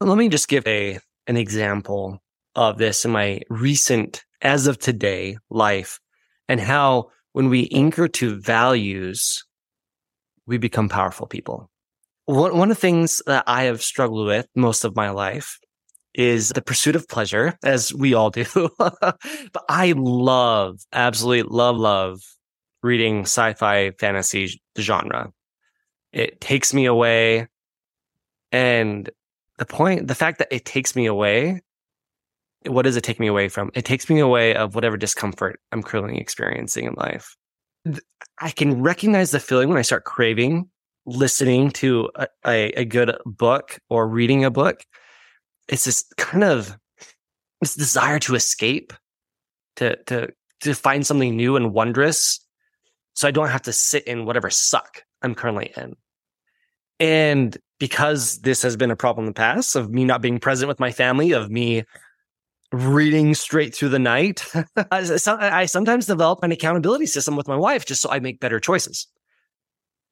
Let 0.00 0.18
me 0.18 0.28
just 0.28 0.48
give 0.48 0.66
a 0.66 0.98
an 1.26 1.36
example 1.36 2.22
of 2.54 2.78
this 2.78 3.04
in 3.04 3.10
my 3.10 3.40
recent, 3.48 4.24
as 4.42 4.66
of 4.66 4.78
today, 4.78 5.38
life, 5.50 5.98
and 6.48 6.60
how 6.60 7.10
when 7.34 7.48
we 7.48 7.68
anchor 7.72 8.06
to 8.06 8.40
values, 8.40 9.44
we 10.46 10.56
become 10.56 10.88
powerful 10.88 11.26
people. 11.26 11.68
One, 12.26 12.56
one 12.56 12.70
of 12.70 12.76
the 12.76 12.80
things 12.80 13.20
that 13.26 13.42
I 13.48 13.64
have 13.64 13.82
struggled 13.82 14.26
with 14.26 14.46
most 14.54 14.84
of 14.84 14.94
my 14.94 15.10
life 15.10 15.58
is 16.14 16.50
the 16.50 16.62
pursuit 16.62 16.94
of 16.94 17.08
pleasure, 17.08 17.58
as 17.64 17.92
we 17.92 18.14
all 18.14 18.30
do. 18.30 18.46
but 18.78 19.64
I 19.68 19.94
love, 19.96 20.78
absolutely 20.92 21.50
love, 21.50 21.76
love 21.76 22.20
reading 22.84 23.22
sci-fi 23.22 23.90
fantasy 23.98 24.62
genre. 24.78 25.32
It 26.12 26.40
takes 26.40 26.72
me 26.72 26.84
away. 26.84 27.48
And 28.52 29.10
the 29.58 29.66
point, 29.66 30.06
the 30.06 30.14
fact 30.14 30.38
that 30.38 30.48
it 30.52 30.64
takes 30.64 30.94
me 30.94 31.06
away, 31.06 31.62
what 32.66 32.82
does 32.82 32.96
it 32.96 33.04
take 33.04 33.20
me 33.20 33.26
away 33.26 33.48
from? 33.48 33.70
It 33.74 33.84
takes 33.84 34.08
me 34.08 34.20
away 34.20 34.54
of 34.54 34.74
whatever 34.74 34.96
discomfort 34.96 35.60
I'm 35.72 35.82
currently 35.82 36.18
experiencing 36.18 36.86
in 36.86 36.94
life. 36.94 37.36
I 38.40 38.50
can 38.50 38.82
recognize 38.82 39.30
the 39.30 39.40
feeling 39.40 39.68
when 39.68 39.78
I 39.78 39.82
start 39.82 40.04
craving 40.04 40.68
listening 41.06 41.70
to 41.70 42.10
a, 42.14 42.26
a, 42.46 42.68
a 42.80 42.84
good 42.84 43.16
book 43.24 43.78
or 43.90 44.08
reading 44.08 44.44
a 44.44 44.50
book. 44.50 44.84
It's 45.68 45.84
this 45.84 46.04
kind 46.16 46.44
of 46.44 46.76
this 47.60 47.74
desire 47.74 48.18
to 48.20 48.34
escape, 48.34 48.92
to 49.76 49.96
to 50.04 50.32
to 50.60 50.74
find 50.74 51.06
something 51.06 51.36
new 51.36 51.56
and 51.56 51.72
wondrous, 51.72 52.40
so 53.14 53.28
I 53.28 53.30
don't 53.30 53.48
have 53.48 53.62
to 53.62 53.72
sit 53.72 54.04
in 54.04 54.24
whatever 54.24 54.50
suck 54.50 55.02
I'm 55.22 55.34
currently 55.34 55.72
in. 55.76 55.94
And 57.00 57.56
because 57.80 58.40
this 58.40 58.62
has 58.62 58.76
been 58.76 58.90
a 58.90 58.96
problem 58.96 59.24
in 59.24 59.30
the 59.30 59.34
past 59.34 59.74
of 59.74 59.90
me 59.90 60.04
not 60.04 60.22
being 60.22 60.38
present 60.38 60.68
with 60.68 60.80
my 60.80 60.92
family, 60.92 61.32
of 61.32 61.50
me 61.50 61.84
reading 62.74 63.34
straight 63.34 63.74
through 63.74 63.90
the 63.90 63.98
night, 63.98 64.44
I 64.90 65.66
sometimes 65.66 66.06
develop 66.06 66.42
an 66.42 66.52
accountability 66.52 67.06
system 67.06 67.36
with 67.36 67.48
my 67.48 67.56
wife 67.56 67.86
just 67.86 68.02
so 68.02 68.10
I 68.10 68.20
make 68.20 68.40
better 68.40 68.60
choices. 68.60 69.06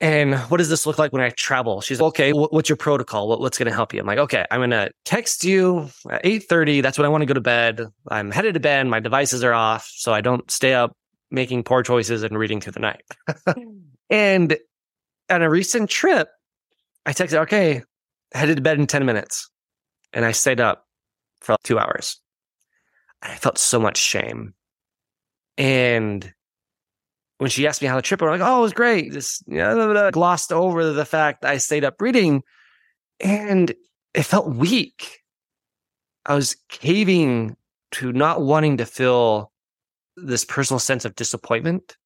And 0.01 0.35
what 0.35 0.57
does 0.57 0.69
this 0.69 0.85
look 0.85 0.99
like 0.99 1.13
when 1.13 1.23
I 1.23 1.31
travel? 1.31 1.81
She's 1.81 2.01
like, 2.01 2.09
okay, 2.09 2.33
what's 2.33 2.69
your 2.69 2.77
protocol? 2.77 3.29
what's 3.29 3.57
going 3.57 3.69
to 3.69 3.75
help 3.75 3.95
you? 3.95 4.01
I'm 4.01 4.07
like, 4.07 4.19
okay, 4.19 4.45
I'm 4.51 4.59
going 4.59 4.71
to 4.71 4.91
text 5.05 5.45
you 5.45 5.91
at 6.11 6.25
8.30. 6.25 6.83
That's 6.83 6.99
when 6.99 7.07
I 7.07 7.09
want 7.09 7.23
to 7.23 7.27
go 7.27 7.35
to 7.35 7.41
bed. 7.41 7.87
I'm 8.09 8.33
headed 8.33 8.55
to 8.55 8.61
bed. 8.61 8.89
My 8.89 8.99
devices 8.99 9.45
are 9.45 9.53
off. 9.53 9.89
So 9.95 10.13
I 10.13 10.21
don't 10.21 10.51
stay 10.51 10.75
up 10.75 10.97
making 11.31 11.63
poor 11.63 11.85
choices 11.85 12.25
and 12.25 12.37
reading 12.37 12.61
through 12.61 12.73
the 12.73 12.81
night. 12.81 13.03
and 14.11 14.57
on 15.31 15.43
a 15.43 15.49
recent 15.49 15.89
trip, 15.89 16.29
I 17.07 17.13
texted, 17.13 17.39
okay, 17.43 17.83
headed 18.35 18.57
to 18.57 18.63
bed 18.63 18.81
in 18.81 18.89
10 18.89 19.07
minutes. 19.07 19.49
And 20.13 20.25
I 20.25 20.33
stayed 20.33 20.61
up 20.61 20.85
for 21.41 21.55
two 21.63 21.79
hours. 21.79 22.21
I 23.23 23.37
felt 23.37 23.59
so 23.59 23.79
much 23.79 23.99
shame. 23.99 24.55
And 25.57 26.33
when 27.39 27.51
she 27.51 27.67
asked 27.67 27.83
me 27.83 27.89
how 27.89 27.97
the 27.97 28.03
trip 28.03 28.21
went, 28.21 28.33
I'm 28.35 28.41
like, 28.41 28.49
oh, 28.49 28.59
it 28.59 28.63
was 28.63 28.73
great. 28.73 29.13
Just 29.13 29.45
you 29.47 29.59
know, 29.59 30.11
glossed 30.11 30.53
over 30.53 30.93
the 30.93 31.05
fact 31.05 31.45
I 31.45 31.59
stayed 31.59 31.85
up 31.85 32.01
reading 32.01 32.43
and 33.21 33.73
it 34.15 34.23
felt 34.23 34.55
weak. 34.55 35.21
I 36.27 36.35
was 36.35 36.57
caving 36.69 37.57
to 37.93 38.13
not 38.13 38.43
wanting 38.43 38.77
to 38.79 38.87
feel 38.87 39.53
this 40.17 40.45
personal 40.45 40.79
sense 40.79 41.05
of 41.05 41.15
disappointment 41.15 41.97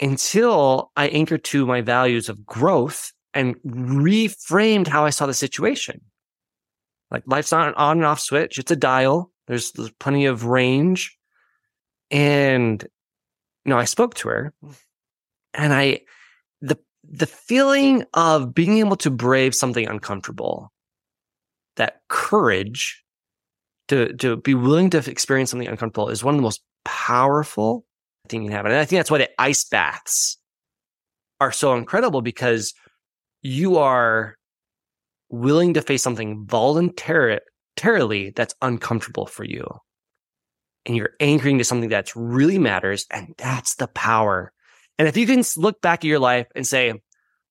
until 0.00 0.90
I 0.96 1.08
anchored 1.08 1.44
to 1.44 1.66
my 1.66 1.80
values 1.80 2.28
of 2.28 2.46
growth 2.46 3.12
and 3.34 3.56
reframed 3.66 4.86
how 4.86 5.04
I 5.04 5.10
saw 5.10 5.26
the 5.26 5.34
situation. 5.34 6.00
Like 7.10 7.24
life's 7.26 7.52
not 7.52 7.68
an 7.68 7.74
on 7.74 7.98
and 7.98 8.06
off 8.06 8.20
switch. 8.20 8.58
It's 8.58 8.70
a 8.70 8.76
dial. 8.76 9.30
There's, 9.50 9.72
there's 9.72 9.90
plenty 9.90 10.26
of 10.26 10.44
range. 10.44 11.18
And, 12.08 12.80
you 13.64 13.70
know, 13.70 13.78
I 13.78 13.84
spoke 13.84 14.14
to 14.14 14.28
her 14.28 14.54
and 15.52 15.74
I, 15.74 16.02
the, 16.60 16.78
the 17.02 17.26
feeling 17.26 18.04
of 18.14 18.54
being 18.54 18.78
able 18.78 18.94
to 18.98 19.10
brave 19.10 19.56
something 19.56 19.88
uncomfortable, 19.88 20.70
that 21.74 22.02
courage 22.08 23.02
to, 23.88 24.12
to 24.18 24.36
be 24.36 24.54
willing 24.54 24.88
to 24.90 24.98
experience 25.10 25.50
something 25.50 25.66
uncomfortable 25.66 26.10
is 26.10 26.22
one 26.22 26.34
of 26.34 26.38
the 26.38 26.44
most 26.44 26.62
powerful 26.84 27.84
thing 28.28 28.42
you 28.42 28.50
can 28.50 28.56
have. 28.56 28.66
And 28.66 28.74
I 28.76 28.84
think 28.84 29.00
that's 29.00 29.10
why 29.10 29.18
the 29.18 29.30
ice 29.36 29.64
baths 29.64 30.38
are 31.40 31.50
so 31.50 31.74
incredible 31.74 32.22
because 32.22 32.72
you 33.42 33.78
are 33.78 34.36
willing 35.28 35.74
to 35.74 35.82
face 35.82 36.04
something 36.04 36.44
voluntarily 37.80 38.30
that's 38.30 38.54
uncomfortable 38.62 39.26
for 39.26 39.44
you. 39.44 39.66
And 40.86 40.96
you're 40.96 41.14
anchoring 41.20 41.58
to 41.58 41.64
something 41.64 41.90
that 41.90 42.14
really 42.14 42.58
matters. 42.58 43.06
And 43.10 43.34
that's 43.36 43.76
the 43.76 43.88
power. 43.88 44.52
And 44.98 45.08
if 45.08 45.16
you 45.16 45.26
can 45.26 45.42
look 45.56 45.80
back 45.80 46.00
at 46.00 46.08
your 46.08 46.18
life 46.18 46.46
and 46.54 46.66
say, 46.66 46.94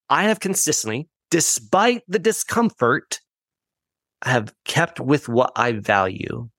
I 0.09 0.23
have 0.23 0.39
consistently, 0.39 1.09
despite 1.29 2.03
the 2.07 2.19
discomfort, 2.19 3.19
I 4.21 4.31
have 4.31 4.53
kept 4.65 4.99
with 4.99 5.29
what 5.29 5.51
I 5.55 5.73
value. 5.73 6.49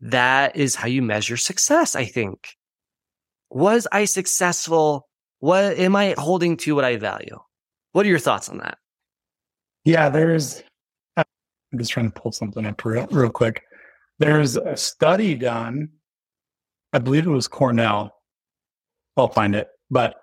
That 0.00 0.56
is 0.56 0.74
how 0.74 0.88
you 0.88 1.02
measure 1.02 1.36
success, 1.36 1.96
I 1.96 2.04
think. 2.04 2.54
Was 3.50 3.86
I 3.90 4.04
successful? 4.04 5.08
What 5.40 5.78
am 5.78 5.96
I 5.96 6.14
holding 6.18 6.56
to 6.58 6.74
what 6.74 6.84
I 6.84 6.96
value? 6.96 7.38
What 7.92 8.04
are 8.04 8.08
your 8.08 8.18
thoughts 8.18 8.48
on 8.48 8.58
that? 8.58 8.78
Yeah, 9.84 10.08
there's, 10.10 10.62
I'm 11.72 11.78
just 11.78 11.90
trying 11.90 12.10
to 12.10 12.20
pull 12.20 12.32
something 12.32 12.64
up 12.64 12.84
real, 12.84 13.06
real 13.10 13.30
quick. 13.30 13.62
There's 14.18 14.56
a 14.56 14.76
study 14.76 15.34
done, 15.34 15.90
I 16.92 16.98
believe 16.98 17.26
it 17.26 17.30
was 17.30 17.48
Cornell. 17.48 18.14
I'll 19.16 19.28
find 19.28 19.54
it, 19.54 19.68
but 19.90 20.14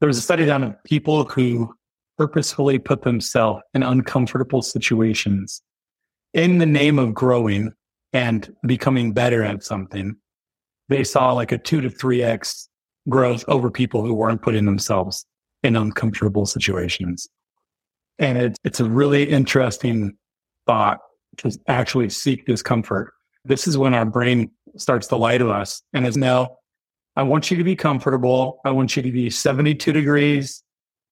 there 0.00 0.06
was 0.06 0.18
a 0.18 0.22
study 0.22 0.46
done 0.46 0.62
of 0.62 0.82
people 0.84 1.24
who 1.24 1.74
purposefully 2.16 2.78
put 2.78 3.02
themselves 3.02 3.62
in 3.74 3.82
uncomfortable 3.82 4.62
situations 4.62 5.62
in 6.34 6.58
the 6.58 6.66
name 6.66 6.98
of 6.98 7.14
growing 7.14 7.72
and 8.12 8.54
becoming 8.66 9.12
better 9.12 9.42
at 9.42 9.62
something. 9.62 10.14
They 10.88 11.04
saw 11.04 11.32
like 11.32 11.52
a 11.52 11.58
two 11.58 11.80
to 11.80 11.90
three 11.90 12.22
X 12.22 12.68
growth 13.08 13.44
over 13.48 13.70
people 13.70 14.04
who 14.04 14.14
weren't 14.14 14.42
putting 14.42 14.66
themselves 14.66 15.24
in 15.62 15.76
uncomfortable 15.76 16.46
situations. 16.46 17.28
And 18.18 18.36
it, 18.36 18.58
it's 18.64 18.80
a 18.80 18.84
really 18.84 19.24
interesting 19.28 20.16
thought 20.66 21.00
to 21.38 21.56
actually 21.68 22.10
seek 22.10 22.46
discomfort. 22.46 23.12
This 23.44 23.66
is 23.66 23.78
when 23.78 23.94
our 23.94 24.04
brain 24.04 24.50
starts 24.76 25.06
to 25.08 25.16
lie 25.16 25.38
to 25.38 25.50
us 25.50 25.82
and 25.92 26.06
is 26.06 26.16
no, 26.16 26.58
I 27.16 27.22
want 27.22 27.50
you 27.50 27.56
to 27.56 27.64
be 27.64 27.76
comfortable. 27.76 28.60
I 28.64 28.70
want 28.70 28.96
you 28.96 29.02
to 29.02 29.12
be 29.12 29.30
72 29.30 29.92
degrees 29.92 30.62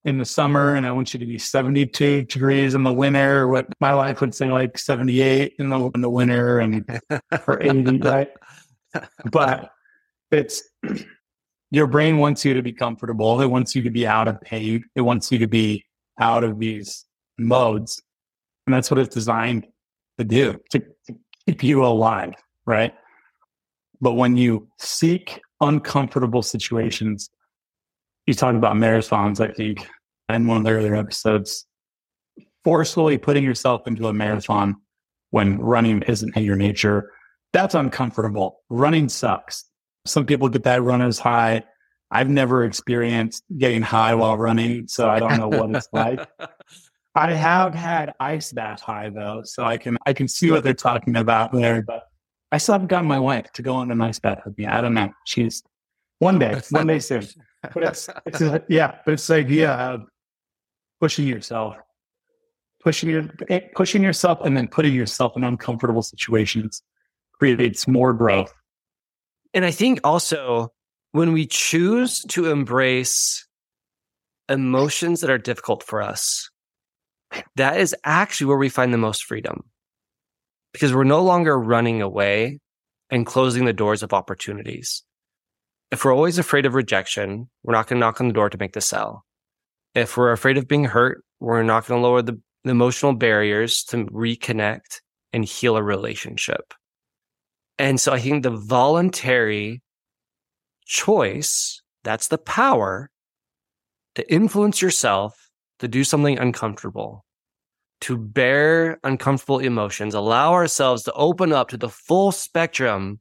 in 0.05 0.19
the 0.19 0.25
summer 0.25 0.75
and 0.75 0.87
I 0.87 0.93
want 0.93 1.13
you 1.13 1.21
to 1.21 1.27
be 1.27 1.39
72 1.39 2.25
degrees 2.25 2.75
in 2.75 2.83
the 2.83 2.93
winter, 2.93 3.43
or 3.43 3.49
what 3.49 3.67
my 3.81 3.93
life 3.93 4.21
would 4.21 4.35
say 4.35 4.51
like 4.51 4.79
78 4.79 5.55
in 5.59 5.69
the, 5.69 5.91
in 5.95 6.01
the 6.01 6.11
winter 6.11 6.61
and 6.61 7.01
or 7.47 7.63
80, 7.63 7.99
right? 7.99 8.31
But 9.31 9.71
it's 10.31 10.63
your 11.71 11.87
brain 11.87 12.19
wants 12.19 12.45
you 12.45 12.55
to 12.55 12.63
be 12.63 12.73
comfortable. 12.73 13.41
It 13.41 13.47
wants 13.47 13.75
you 13.75 13.83
to 13.83 13.91
be 13.91 14.07
out 14.07 14.29
of 14.29 14.41
pain. 14.41 14.85
It 14.95 15.03
wants 15.03 15.31
you 15.31 15.39
to 15.39 15.49
be 15.49 15.85
out 16.19 16.45
of 16.45 16.59
these 16.59 17.05
modes. 17.39 18.03
And 18.69 18.75
that's 18.75 18.91
what 18.91 19.01
it's 19.01 19.15
designed 19.15 19.67
to 20.19 20.25
do, 20.25 20.61
to, 20.73 20.81
to 21.07 21.17
keep 21.47 21.63
you 21.63 21.87
alive, 21.87 22.35
right? 22.67 22.93
But 23.99 24.13
when 24.13 24.37
you 24.37 24.69
seek 24.79 25.41
uncomfortable 25.63 26.43
situations, 26.43 27.31
you 28.27 28.35
talked 28.35 28.59
about 28.59 28.77
marathons, 28.77 29.41
I 29.41 29.55
think, 29.55 29.89
in 30.29 30.47
one 30.47 30.59
of 30.59 30.65
the 30.65 30.73
earlier 30.73 30.97
episodes, 30.97 31.65
forcefully 32.63 33.17
putting 33.17 33.43
yourself 33.43 33.87
into 33.87 34.07
a 34.07 34.13
marathon 34.13 34.77
when 35.31 35.59
running 35.59 36.03
isn't 36.03 36.37
in 36.37 36.43
your 36.43 36.57
nature, 36.57 37.11
that's 37.55 37.75
uncomfortable. 37.75 38.61
Running 38.69 39.09
sucks. 39.09 39.65
Some 40.05 40.27
people 40.27 40.51
get 40.51 40.65
that 40.65 40.83
runner's 40.83 41.19
high. 41.19 41.65
I've 42.11 42.29
never 42.29 42.65
experienced 42.65 43.45
getting 43.57 43.81
high 43.81 44.15
while 44.15 44.37
running, 44.37 44.89
so 44.89 45.09
I 45.09 45.21
don't 45.21 45.39
know 45.39 45.49
what 45.49 45.75
it's 45.75 45.89
like. 45.95 46.29
I 47.15 47.33
have 47.33 47.75
had 47.75 48.15
ice 48.21 48.53
bath 48.53 48.81
high 48.81 49.11
though, 49.11 49.43
so 49.45 49.65
I 49.65 49.77
can 49.77 49.99
I 50.07 50.13
can 50.13 50.29
see 50.29 50.51
what 50.51 50.63
they're 50.65 50.75
talking 50.75 51.17
about 51.17 51.53
there. 51.53 51.83
But 51.83 52.09
I 52.53 52.59
still 52.59 52.75
haven't 52.75 52.89
gotten 52.89 53.09
my 53.09 53.19
wife 53.19 53.53
to 53.55 53.63
go 53.63 53.75
on 53.75 53.91
an 53.91 54.01
ice 54.01 54.19
bath 54.19 54.43
with 54.45 54.57
me. 54.57 54.67
I 54.67 54.81
don't 54.81 54.95
know. 54.95 55.13
She's 55.25 55.63
one 56.19 56.39
day, 56.39 56.61
one 56.71 56.87
day 56.87 56.99
soon. 56.99 57.27
But 57.75 57.83
it's, 57.83 58.09
it's 58.25 58.41
a, 58.41 58.63
yeah, 58.69 58.99
but 59.05 59.15
it's 59.15 59.27
the 59.27 59.35
idea 59.35 59.73
of 59.73 60.03
pushing 61.01 61.27
yourself, 61.27 61.75
pushing 62.81 63.11
your 63.11 63.25
eh, 63.49 63.63
pushing 63.75 64.01
yourself, 64.01 64.39
and 64.45 64.57
then 64.57 64.69
putting 64.69 64.95
yourself 64.95 65.37
in 65.37 65.43
uncomfortable 65.43 66.03
situations 66.03 66.85
creates 67.33 67.89
more 67.89 68.13
growth 68.13 68.55
and 69.55 69.65
I 69.65 69.71
think 69.71 70.01
also 70.05 70.73
when 71.13 71.33
we 71.33 71.47
choose 71.47 72.21
to 72.29 72.51
embrace 72.51 73.47
emotions 74.49 75.21
that 75.21 75.31
are 75.31 75.39
difficult 75.39 75.83
for 75.83 76.03
us, 76.03 76.51
that 77.57 77.79
is 77.79 77.95
actually 78.05 78.47
where 78.47 78.57
we 78.57 78.69
find 78.69 78.93
the 78.93 78.99
most 78.99 79.25
freedom 79.25 79.65
because 80.73 80.95
we're 80.95 81.05
no 81.05 81.23
longer 81.23 81.59
running 81.59 82.03
away 82.03 82.59
and 83.11 83.27
closing 83.27 83.65
the 83.65 83.73
doors 83.73 84.03
of 84.03 84.13
opportunities. 84.13 85.03
If 85.91 86.05
we're 86.05 86.15
always 86.15 86.39
afraid 86.39 86.67
of 86.67 86.75
rejection, 86.75 87.49
we're 87.63 87.75
not 87.75 87.87
going 87.87 87.99
to 87.99 88.07
knock 88.07 88.21
on 88.21 88.29
the 88.29 88.35
door 88.35 88.51
to 88.51 88.59
make 88.59 88.75
the 88.75 88.81
sell. 88.81 89.25
If 89.95 90.17
we're 90.17 90.33
afraid 90.33 90.59
of 90.59 90.69
being 90.69 90.85
hurt, 90.85 91.25
we're 91.41 91.63
not 91.63 91.87
going 91.87 92.01
to 92.01 92.07
lower 92.07 92.23
the, 92.23 92.39
the 92.65 92.71
emotional 92.71 93.15
barriers 93.15 93.83
to 93.85 94.05
reconnect 94.07 95.01
and 95.33 95.45
heal 95.45 95.77
a 95.77 95.83
relationship. 95.83 96.75
And 97.79 98.01
so 98.01 98.13
I 98.13 98.21
think 98.21 98.43
the 98.43 98.51
voluntary 98.51 99.83
choice, 100.85 101.81
that's 102.05 102.29
the 102.29 102.39
power 102.39 103.11
to 104.17 104.33
influence 104.33 104.83
yourself 104.83 105.48
to 105.79 105.89
do 105.89 106.05
something 106.05 106.39
uncomfortable, 106.39 107.25
to 108.03 108.17
bear 108.17 108.99
uncomfortable 109.05 109.59
emotions, 109.59 110.15
allow 110.15 110.53
ourselves 110.53 111.03
to 111.05 111.13
open 111.13 111.53
up 111.53 111.69
to 111.69 111.77
the 111.77 111.89
full 111.89 112.33
spectrum 112.33 113.21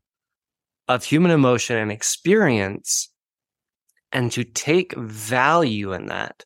of 0.88 1.04
human 1.04 1.32
emotion 1.32 1.76
and 1.78 1.92
experience, 1.92 3.10
and 4.12 4.32
to 4.32 4.44
take 4.44 4.96
value 4.96 5.94
in 5.94 6.08
that. 6.08 6.44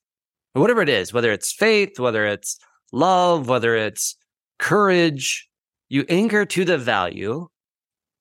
Whatever 0.53 0.81
it 0.81 0.89
is, 0.89 1.13
whether 1.13 1.31
it's 1.31 1.51
faith, 1.51 1.99
whether 1.99 2.25
it's 2.25 2.57
love, 2.91 3.47
whether 3.47 3.75
it's 3.75 4.15
courage, 4.59 5.47
you 5.89 6.05
anchor 6.09 6.45
to 6.45 6.65
the 6.65 6.77
value. 6.77 7.47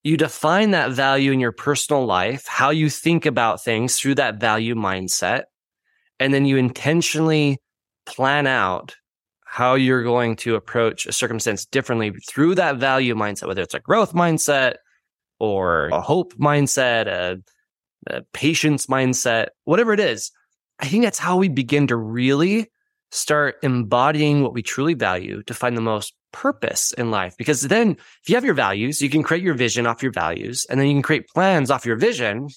You 0.03 0.17
define 0.17 0.71
that 0.71 0.93
value 0.93 1.31
in 1.33 1.41
your 1.41 1.53
personal 1.53 2.07
life, 2.07 2.47
how 2.47 2.71
you 2.71 2.89
think 2.89 3.27
about 3.27 3.63
things 3.63 3.99
through 3.99 4.15
that 4.17 4.41
value 4.41 4.75
mindset. 4.75 5.45
And 6.19 6.33
then 6.33 6.47
you 6.47 6.57
intentionally 6.57 7.59
plan 8.11 8.47
out 8.47 8.97
how 9.45 9.75
you're 9.75 10.03
going 10.03 10.37
to 10.37 10.55
approach 10.55 11.07
a 11.07 11.13
circumstance 11.13 11.67
differently 11.67 12.13
through 12.29 12.55
that 12.55 12.77
value 12.77 13.15
mindset, 13.15 13.49
whether 13.49 13.63
it's 13.63 13.75
a 13.75 13.81
growth 13.81 14.13
mindset 14.13 14.75
or 15.39 15.89
a 15.89 16.01
hope 16.01 16.35
mindset, 16.35 17.07
a, 17.07 17.43
a 18.07 18.23
patience 18.33 18.87
mindset, 18.87 19.49
whatever 19.65 19.93
it 19.93 20.01
is. 20.01 20.31
I 20.79 20.87
think 20.87 21.05
that's 21.05 21.19
how 21.19 21.37
we 21.37 21.49
begin 21.49 21.89
to 21.89 21.97
really 21.97 22.71
start 23.11 23.57
embodying 23.63 24.43
what 24.43 24.55
we 24.55 24.63
truly 24.63 24.95
value 24.95 25.43
to 25.45 25.55
find 25.55 25.77
the 25.77 25.83
most 25.83 26.15
purpose 26.33 26.93
in 26.93 27.11
life. 27.11 27.35
Because 27.37 27.63
then 27.63 27.97
if 28.23 28.29
you 28.29 28.37
have 28.37 28.45
your 28.45 28.55
values, 28.55 29.03
you 29.03 29.11
can 29.11 29.23
create 29.23 29.43
your 29.43 29.55
vision 29.55 29.87
off 29.87 30.03
your 30.03 30.13
values 30.13 30.65
and 30.71 30.79
then 30.79 30.87
you 30.87 30.95
can 30.95 31.03
create 31.03 31.29
plans 31.29 31.71
off 31.71 31.85
your 31.85 31.97
vision. 31.97 32.49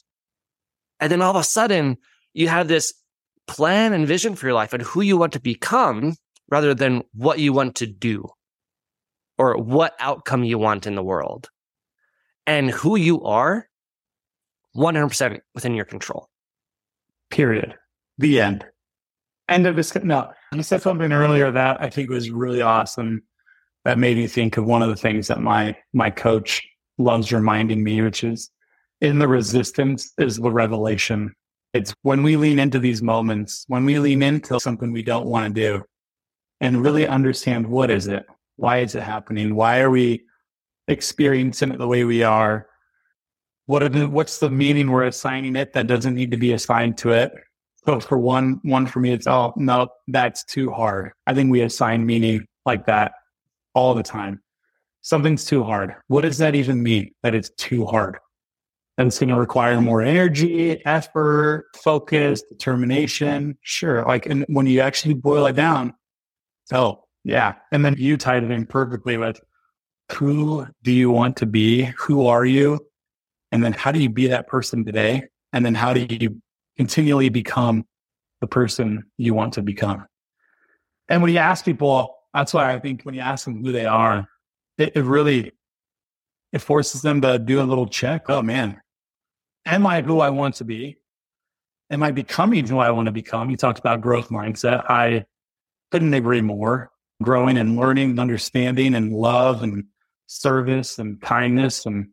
And 1.00 1.12
then 1.12 1.22
all 1.22 1.31
of 1.31 1.41
a 1.41 1.43
sudden 1.43 1.98
you 2.33 2.48
have 2.50 2.67
this 2.67 2.93
plan 3.47 3.93
and 3.93 4.07
vision 4.07 4.35
for 4.35 4.47
your 4.47 4.55
life 4.55 4.73
and 4.73 4.83
who 4.83 5.01
you 5.01 5.17
want 5.17 5.33
to 5.33 5.39
become 5.39 6.15
rather 6.50 6.73
than 6.73 7.03
what 7.13 7.39
you 7.39 7.53
want 7.53 7.75
to 7.75 7.88
do 7.88 8.27
or 9.38 9.57
what 9.57 9.95
outcome 10.00 10.43
you 10.43 10.57
want 10.57 10.88
in 10.88 10.95
the 10.95 11.03
world. 11.03 11.50
And 12.45 12.69
who 12.69 12.97
you 12.97 13.23
are, 13.23 13.69
100% 14.75 15.39
within 15.55 15.75
your 15.75 15.85
control. 15.85 16.29
Period. 17.29 17.75
The 18.17 18.41
end. 18.41 18.65
End 19.50 19.67
of 19.67 19.75
this. 19.75 19.95
No, 19.95 20.31
you 20.53 20.63
said 20.63 20.81
something 20.81 21.12
earlier 21.12 21.51
that 21.51 21.81
I 21.81 21.89
think 21.89 22.09
was 22.09 22.29
really 22.29 22.62
awesome. 22.62 23.23
That 23.85 23.97
made 23.97 24.17
me 24.17 24.27
think 24.27 24.57
of 24.57 24.65
one 24.65 24.81
of 24.81 24.89
the 24.89 24.95
things 24.95 25.27
that 25.27 25.41
my 25.41 25.75
my 25.91 26.09
coach 26.09 26.62
loves 26.97 27.33
reminding 27.33 27.83
me, 27.83 28.01
which 28.01 28.23
is 28.23 28.50
in 29.01 29.19
the 29.19 29.27
resistance 29.27 30.13
is 30.17 30.38
the 30.38 30.50
revelation. 30.50 31.35
It's 31.74 31.94
when 32.03 32.22
we 32.22 32.38
lean 32.38 32.60
into 32.60 32.80
these 32.80 33.01
moments, 33.01 33.65
when 33.68 33.86
we 33.86 33.98
lean 33.98 34.22
into 34.22 34.60
something 34.60 34.92
we 34.92 35.03
don't 35.03 35.25
want 35.25 35.53
to 35.53 35.62
do, 35.62 35.84
and 36.62 36.84
really 36.84 37.08
understand 37.08 37.68
what 37.68 37.89
is 37.89 38.08
it? 38.08 38.25
Why 38.58 38.80
is 38.80 38.96
it 38.96 39.03
happening? 39.03 39.56
Why 39.56 39.80
are 39.82 39.89
we 39.89 40.24
experiencing 40.88 41.72
it 41.72 41.80
the 41.80 41.88
way 41.88 42.03
we 42.03 42.24
are? 42.24 42.68
What 43.66 43.81
are 43.81 43.90
the, 43.90 44.07
what's 44.07 44.40
the 44.40 44.50
meaning 44.50 44.92
we're 44.92 45.05
assigning 45.05 45.55
it 45.55 45.74
that 45.74 45.88
doesn't 45.88 46.14
need 46.14 46.31
to 46.31 46.38
be 46.38 46.53
assigned 46.53 46.98
to 47.00 47.12
it? 47.12 47.33
So 47.86 48.00
for 48.00 48.18
one, 48.18 48.59
one 48.64 48.86
for 48.86 49.00
me, 49.00 49.12
it's 49.12 49.27
oh 49.27 49.53
no, 49.57 49.90
that's 50.07 50.44
too 50.46 50.72
hard. 50.72 51.12
I 51.27 51.33
think 51.33 51.51
we 51.51 51.62
assign 51.62 52.05
meaning 52.05 52.46
like 52.66 52.86
that 52.86 53.14
all 53.74 53.94
the 53.94 54.03
time. 54.03 54.42
Something's 55.01 55.44
too 55.44 55.64
hard. 55.64 55.96
What 56.07 56.22
does 56.22 56.38
that 56.38 56.55
even 56.55 56.81
mean? 56.81 57.12
That 57.24 57.36
it's 57.36 57.50
too 57.57 57.86
hard. 57.86 58.20
And 58.98 59.08
it's 59.08 59.18
going 59.18 59.29
to 59.29 59.36
require 59.36 59.82
more 59.82 60.03
energy, 60.03 60.86
effort, 60.86 61.66
focus, 61.75 62.44
determination. 62.44 63.58
Sure. 63.64 64.06
Like, 64.06 64.27
and 64.27 64.46
when 64.50 64.68
you 64.68 64.82
actually 64.82 65.16
boil 65.16 65.48
it 65.48 65.56
down, 65.56 65.96
Oh, 66.72 67.03
yeah. 67.24 67.56
And 67.72 67.84
then 67.84 67.96
you 67.98 68.18
tied 68.18 68.44
it 68.44 68.51
in 68.51 68.66
perfectly 68.66 69.18
with 69.18 69.40
who 70.12 70.68
do 70.84 70.92
you 70.92 71.10
want 71.10 71.38
to 71.38 71.46
be? 71.46 71.84
Who 71.98 72.27
are 72.27 72.46
you? 72.46 72.79
And 73.51 73.64
then 73.64 73.74
how 73.74 73.92
do 73.92 74.00
you 74.00 74.10
be 74.10 74.27
that 74.27 74.48
person 74.48 74.86
today? 74.86 75.24
And 75.51 75.66
then 75.66 75.75
how 75.75 75.94
do 75.94 76.06
you 76.10 76.42
continually 76.77 77.29
become 77.29 77.86
the 78.42 78.48
person 78.48 79.03
you 79.18 79.34
want 79.34 79.53
to 79.53 79.62
become? 79.62 80.06
And 81.10 81.22
when 81.22 81.32
you 81.32 81.38
ask 81.38 81.66
people, 81.66 82.16
that's 82.34 82.53
why 82.53 82.74
I 82.74 82.79
think 82.79 83.03
when 83.03 83.16
you 83.16 83.22
ask 83.22 83.46
them 83.46 83.64
who 83.64 83.72
they 83.72 83.86
are, 83.86 84.27
it, 84.77 84.94
it 84.96 85.03
really 85.03 85.51
it 86.53 86.61
forces 86.61 87.01
them 87.01 87.20
to 87.22 87.39
do 87.39 87.59
a 87.59 87.63
little 87.66 87.87
check. 87.87 88.29
Oh 88.29 88.42
man, 88.42 88.79
am 89.66 89.85
I 89.85 90.01
who 90.01 90.22
I 90.22 90.29
want 90.29 90.55
to 90.55 90.63
be? 90.63 90.98
Am 91.89 92.03
I 92.03 92.11
becoming 92.11 92.66
who 92.68 92.77
I 92.77 92.92
want 92.92 93.07
to 93.07 93.11
become? 93.11 93.50
You 93.50 93.57
talked 93.57 93.79
about 93.79 94.01
growth 94.01 94.29
mindset. 94.29 94.89
I 94.89 95.25
couldn't 95.92 96.13
agree 96.13 96.42
more. 96.42 96.92
Growing 97.22 97.57
and 97.57 97.75
learning 97.75 98.11
and 98.11 98.20
understanding 98.20 98.96
and 98.96 99.11
love 99.13 99.63
and 99.63 99.85
service 100.27 101.00
and 101.00 101.20
kindness 101.22 101.85
and 101.85 102.09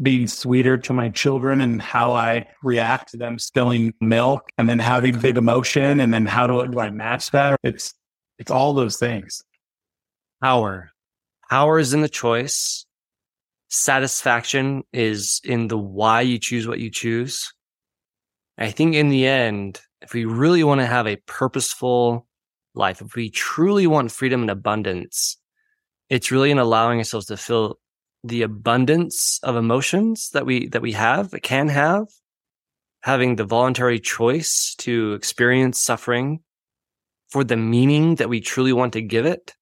being 0.00 0.26
sweeter 0.26 0.78
to 0.78 0.92
my 0.92 1.10
children 1.10 1.60
and 1.60 1.80
how 1.80 2.12
I 2.12 2.46
react 2.62 3.10
to 3.10 3.18
them 3.18 3.38
spilling 3.38 3.92
milk 4.00 4.50
and 4.56 4.68
then 4.68 4.78
having 4.78 5.18
big 5.18 5.36
emotion 5.36 6.00
and 6.00 6.12
then 6.12 6.24
how 6.26 6.46
do, 6.46 6.66
do 6.66 6.80
I 6.80 6.90
match 6.90 7.30
that? 7.32 7.58
It's 7.62 7.94
it's 8.38 8.50
all 8.50 8.72
those 8.72 8.96
things. 8.96 9.42
Power. 10.42 10.90
Power 11.50 11.78
is 11.78 11.92
in 11.92 12.00
the 12.00 12.08
choice. 12.08 12.86
Satisfaction 13.70 14.82
is 14.92 15.40
in 15.44 15.68
the 15.68 15.78
why 15.78 16.22
you 16.22 16.38
choose 16.38 16.66
what 16.66 16.80
you 16.80 16.90
choose. 16.90 17.52
I 18.58 18.72
think 18.72 18.96
in 18.96 19.08
the 19.08 19.26
end, 19.26 19.80
if 20.02 20.12
we 20.12 20.24
really 20.24 20.64
want 20.64 20.80
to 20.80 20.86
have 20.86 21.06
a 21.06 21.22
purposeful 21.26 22.26
life, 22.74 23.00
if 23.00 23.14
we 23.14 23.30
truly 23.30 23.86
want 23.86 24.10
freedom 24.10 24.40
and 24.40 24.50
abundance, 24.50 25.36
it's 26.08 26.32
really 26.32 26.50
in 26.50 26.58
allowing 26.58 26.98
ourselves 26.98 27.26
to 27.26 27.36
feel 27.36 27.78
the 28.24 28.42
abundance 28.42 29.38
of 29.44 29.54
emotions 29.54 30.30
that 30.30 30.44
we 30.44 30.66
that 30.68 30.82
we 30.82 30.92
have, 30.92 31.32
can 31.42 31.68
have, 31.68 32.08
having 33.02 33.36
the 33.36 33.44
voluntary 33.44 34.00
choice 34.00 34.74
to 34.78 35.14
experience 35.14 35.80
suffering 35.80 36.40
for 37.28 37.44
the 37.44 37.56
meaning 37.56 38.16
that 38.16 38.28
we 38.28 38.40
truly 38.40 38.72
want 38.72 38.92
to 38.94 39.00
give 39.00 39.26
it. 39.26 39.54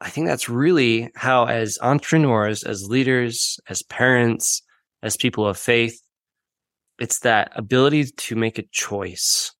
I 0.00 0.10
think 0.10 0.26
that's 0.26 0.48
really 0.48 1.10
how, 1.14 1.46
as 1.46 1.78
entrepreneurs, 1.82 2.62
as 2.62 2.88
leaders, 2.88 3.58
as 3.68 3.82
parents, 3.82 4.62
as 5.02 5.16
people 5.16 5.46
of 5.46 5.58
faith, 5.58 6.00
it's 6.98 7.20
that 7.20 7.52
ability 7.54 8.04
to 8.04 8.36
make 8.36 8.58
a 8.58 8.64
choice 8.70 9.54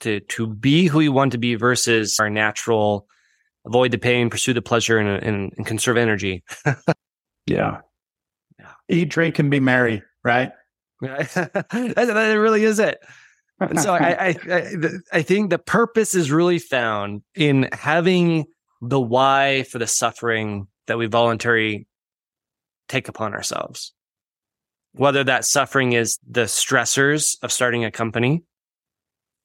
to 0.00 0.20
to 0.20 0.46
be 0.46 0.86
who 0.86 1.00
you 1.00 1.12
want 1.12 1.32
to 1.32 1.38
be 1.38 1.54
versus 1.54 2.18
our 2.18 2.28
natural 2.28 3.06
avoid 3.66 3.92
the 3.92 3.98
pain, 3.98 4.30
pursue 4.30 4.52
the 4.52 4.62
pleasure, 4.62 4.98
and, 4.98 5.08
and, 5.22 5.52
and 5.56 5.66
conserve 5.66 5.96
energy. 5.96 6.42
yeah. 7.46 7.78
yeah. 8.58 8.72
Eat, 8.88 9.08
drink, 9.08 9.38
and 9.38 9.50
be 9.50 9.60
merry, 9.60 10.02
right? 10.24 10.52
that, 11.00 11.94
that 11.94 12.32
really 12.34 12.64
is 12.64 12.78
it. 12.78 12.98
And 13.60 13.80
so 13.80 13.94
I, 13.94 14.28
I, 14.28 14.36
I, 14.50 14.72
I 15.12 15.22
think 15.22 15.50
the 15.50 15.58
purpose 15.58 16.14
is 16.14 16.32
really 16.32 16.58
found 16.58 17.22
in 17.36 17.68
having 17.72 18.46
the 18.82 19.00
why 19.00 19.62
for 19.62 19.78
the 19.78 19.86
suffering 19.86 20.66
that 20.88 20.98
we 20.98 21.06
voluntarily 21.06 21.86
take 22.88 23.08
upon 23.08 23.32
ourselves. 23.32 23.94
Whether 24.92 25.24
that 25.24 25.46
suffering 25.46 25.92
is 25.92 26.18
the 26.28 26.42
stressors 26.42 27.38
of 27.42 27.50
starting 27.50 27.84
a 27.84 27.90
company, 27.90 28.42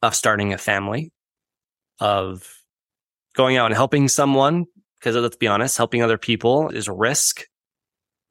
of 0.01 0.15
starting 0.15 0.53
a 0.53 0.57
family, 0.57 1.13
of 1.99 2.51
going 3.35 3.55
out 3.55 3.67
and 3.67 3.75
helping 3.75 4.09
someone. 4.09 4.65
Because 4.99 5.15
let's 5.15 5.37
be 5.37 5.47
honest, 5.47 5.77
helping 5.77 6.01
other 6.01 6.17
people 6.17 6.69
is 6.69 6.87
a 6.87 6.93
risk. 6.93 7.43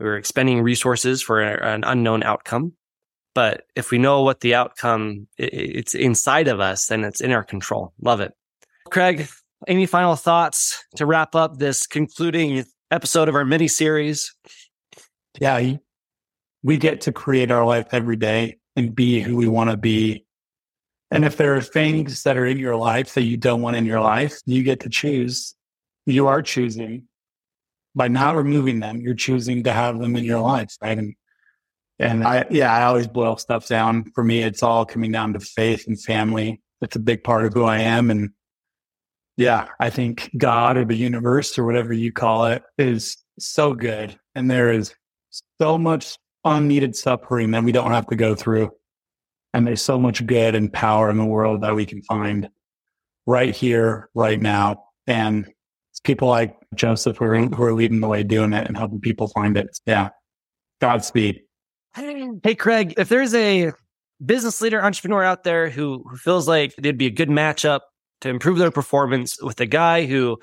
We're 0.00 0.16
expending 0.16 0.60
resources 0.60 1.22
for 1.22 1.40
an 1.40 1.84
unknown 1.84 2.24
outcome. 2.24 2.72
But 3.34 3.64
if 3.76 3.90
we 3.90 3.98
know 3.98 4.22
what 4.22 4.40
the 4.40 4.56
outcome 4.56 5.28
it's 5.38 5.94
inside 5.94 6.48
of 6.48 6.58
us, 6.58 6.86
then 6.86 7.04
it's 7.04 7.20
in 7.20 7.30
our 7.30 7.44
control. 7.44 7.92
Love 8.00 8.20
it. 8.20 8.32
Craig, 8.90 9.28
any 9.66 9.86
final 9.86 10.16
thoughts 10.16 10.84
to 10.96 11.06
wrap 11.06 11.34
up 11.34 11.58
this 11.58 11.86
concluding 11.86 12.64
episode 12.90 13.28
of 13.28 13.34
our 13.34 13.44
mini 13.44 13.68
series? 13.68 14.34
Yeah, 15.40 15.74
we 16.62 16.76
get 16.76 17.02
to 17.02 17.12
create 17.12 17.50
our 17.50 17.64
life 17.64 17.88
every 17.92 18.16
day 18.16 18.58
and 18.76 18.94
be 18.94 19.20
who 19.20 19.36
we 19.36 19.48
want 19.48 19.70
to 19.70 19.76
be 19.76 20.26
And 21.10 21.24
if 21.24 21.36
there 21.36 21.54
are 21.56 21.62
things 21.62 22.24
that 22.24 22.36
are 22.36 22.46
in 22.46 22.58
your 22.58 22.76
life 22.76 23.14
that 23.14 23.22
you 23.22 23.36
don't 23.36 23.62
want 23.62 23.76
in 23.76 23.86
your 23.86 24.00
life, 24.00 24.40
you 24.44 24.62
get 24.62 24.80
to 24.80 24.88
choose. 24.88 25.54
You 26.04 26.26
are 26.26 26.42
choosing 26.42 27.08
by 27.94 28.08
not 28.08 28.36
removing 28.36 28.80
them, 28.80 29.00
you're 29.00 29.14
choosing 29.14 29.64
to 29.64 29.72
have 29.72 29.98
them 29.98 30.16
in 30.16 30.24
your 30.24 30.40
life, 30.40 30.76
right? 30.82 30.98
And 30.98 31.14
and 31.98 32.24
I 32.24 32.44
yeah, 32.50 32.74
I 32.74 32.84
always 32.84 33.08
boil 33.08 33.36
stuff 33.38 33.66
down. 33.68 34.10
For 34.14 34.22
me, 34.22 34.42
it's 34.42 34.62
all 34.62 34.84
coming 34.84 35.12
down 35.12 35.32
to 35.32 35.40
faith 35.40 35.86
and 35.86 36.00
family. 36.00 36.60
It's 36.82 36.96
a 36.96 37.00
big 37.00 37.24
part 37.24 37.46
of 37.46 37.54
who 37.54 37.64
I 37.64 37.78
am. 37.78 38.10
And 38.10 38.30
yeah, 39.36 39.68
I 39.78 39.90
think 39.90 40.30
God 40.36 40.76
or 40.76 40.84
the 40.84 40.96
universe 40.96 41.58
or 41.58 41.64
whatever 41.64 41.92
you 41.92 42.12
call 42.12 42.46
it 42.46 42.62
is 42.78 43.18
so 43.38 43.74
good. 43.74 44.18
And 44.34 44.50
there 44.50 44.72
is 44.72 44.94
so 45.60 45.76
much 45.76 46.16
unneeded 46.44 46.96
suffering 46.96 47.50
that 47.50 47.62
we 47.62 47.72
don't 47.72 47.90
have 47.90 48.06
to 48.06 48.16
go 48.16 48.34
through. 48.34 48.70
And 49.52 49.66
there's 49.66 49.82
so 49.82 49.98
much 49.98 50.26
good 50.26 50.54
and 50.54 50.72
power 50.72 51.10
in 51.10 51.18
the 51.18 51.24
world 51.24 51.62
that 51.62 51.74
we 51.74 51.84
can 51.84 52.02
find 52.02 52.48
right 53.26 53.54
here, 53.54 54.08
right 54.14 54.40
now. 54.40 54.84
And 55.06 55.46
it's 55.92 56.00
people 56.00 56.28
like 56.28 56.56
Joseph 56.74 57.18
who 57.18 57.24
are, 57.26 57.36
who 57.36 57.62
are 57.62 57.74
leading 57.74 58.00
the 58.00 58.08
way 58.08 58.22
doing 58.22 58.52
it 58.52 58.66
and 58.66 58.76
helping 58.76 59.00
people 59.00 59.28
find 59.28 59.56
it. 59.56 59.78
Yeah. 59.86 60.10
Godspeed. 60.80 61.42
Hey, 62.42 62.54
Craig, 62.54 62.92
if 62.98 63.08
there's 63.08 63.34
a 63.34 63.72
business 64.24 64.60
leader, 64.60 64.84
entrepreneur 64.84 65.24
out 65.24 65.44
there 65.44 65.70
who, 65.70 66.04
who 66.06 66.16
feels 66.18 66.46
like 66.46 66.74
it'd 66.76 66.98
be 66.98 67.06
a 67.06 67.10
good 67.10 67.30
matchup 67.30 67.80
to 68.20 68.28
improve 68.28 68.58
their 68.58 68.70
performance 68.70 69.40
with 69.42 69.60
a 69.60 69.66
guy 69.66 70.06
who 70.06 70.38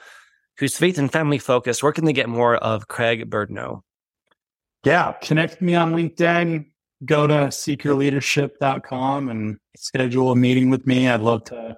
who's 0.58 0.78
faith 0.78 0.98
and 0.98 1.12
family 1.12 1.40
focused, 1.40 1.82
where 1.82 1.92
can 1.92 2.06
they 2.06 2.14
get 2.14 2.30
more 2.30 2.56
of 2.58 2.88
Craig 2.88 3.30
Beirdneau? 3.30 3.82
Yeah, 4.84 5.14
connect 5.22 5.62
me 5.62 5.76
on 5.76 5.94
LinkedIn. 5.94 6.66
Go 7.06 7.28
to 7.28 7.34
seekyourleadership.com 7.34 9.30
and 9.30 9.58
schedule 9.76 10.32
a 10.32 10.36
meeting 10.36 10.70
with 10.70 10.86
me. 10.86 11.08
I'd 11.08 11.22
love 11.22 11.44
to 11.46 11.78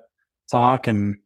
talk 0.52 0.88
and 0.88 1.18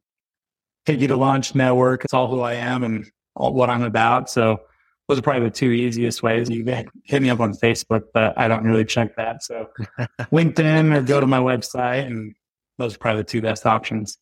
take 0.86 1.00
you 1.00 1.08
to 1.08 1.16
lunch, 1.16 1.56
network. 1.56 2.06
It's 2.06 2.14
all 2.14 2.28
who 2.28 2.42
I 2.42 2.54
am 2.54 2.84
and 2.84 3.06
all, 3.36 3.54
what 3.54 3.70
I'm 3.70 3.84
about. 3.84 4.30
So 4.30 4.60
those 5.08 5.20
are 5.20 5.22
probably 5.22 5.50
the 5.50 5.56
two 5.56 5.72
easiest 5.72 6.22
ways. 6.22 6.50
You 6.50 6.64
can 6.64 6.88
hit 7.04 7.22
me 7.22 7.30
up 7.30 7.40
on 7.40 7.54
Facebook, 7.54 8.04
but 8.14 8.38
I 8.38 8.48
don't 8.48 8.64
really 8.64 8.86
check 8.86 9.16
that. 9.16 9.44
So 9.44 9.68
LinkedIn 10.32 10.96
or 10.96 11.02
go 11.02 11.20
to 11.20 11.28
my 11.28 11.40
website, 11.40 12.06
and 12.06 12.36
those 12.78 12.96
are 12.96 13.00
probably 13.00 13.22
the 13.22 13.30
two 13.30 13.42
best 13.42 13.66
options. 13.66 14.18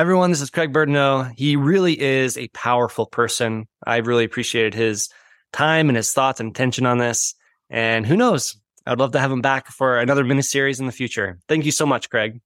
Everyone, 0.00 0.30
this 0.30 0.40
is 0.40 0.48
Craig 0.48 0.72
Beirdneau. 0.72 1.30
He 1.36 1.56
really 1.56 2.00
is 2.00 2.38
a 2.38 2.48
powerful 2.48 3.04
person. 3.04 3.68
I 3.86 3.98
really 3.98 4.24
appreciated 4.24 4.72
his 4.72 5.10
time 5.52 5.90
and 5.90 5.96
his 5.96 6.10
thoughts 6.10 6.40
and 6.40 6.48
attention 6.48 6.86
on 6.86 6.96
this. 6.96 7.34
And 7.68 8.06
who 8.06 8.16
knows? 8.16 8.56
I'd 8.86 8.98
love 8.98 9.12
to 9.12 9.18
have 9.18 9.30
him 9.30 9.42
back 9.42 9.66
for 9.66 9.98
another 9.98 10.24
mini 10.24 10.40
series 10.40 10.80
in 10.80 10.86
the 10.86 10.92
future. 10.92 11.38
Thank 11.48 11.66
you 11.66 11.70
so 11.70 11.84
much, 11.84 12.08
Craig. 12.08 12.40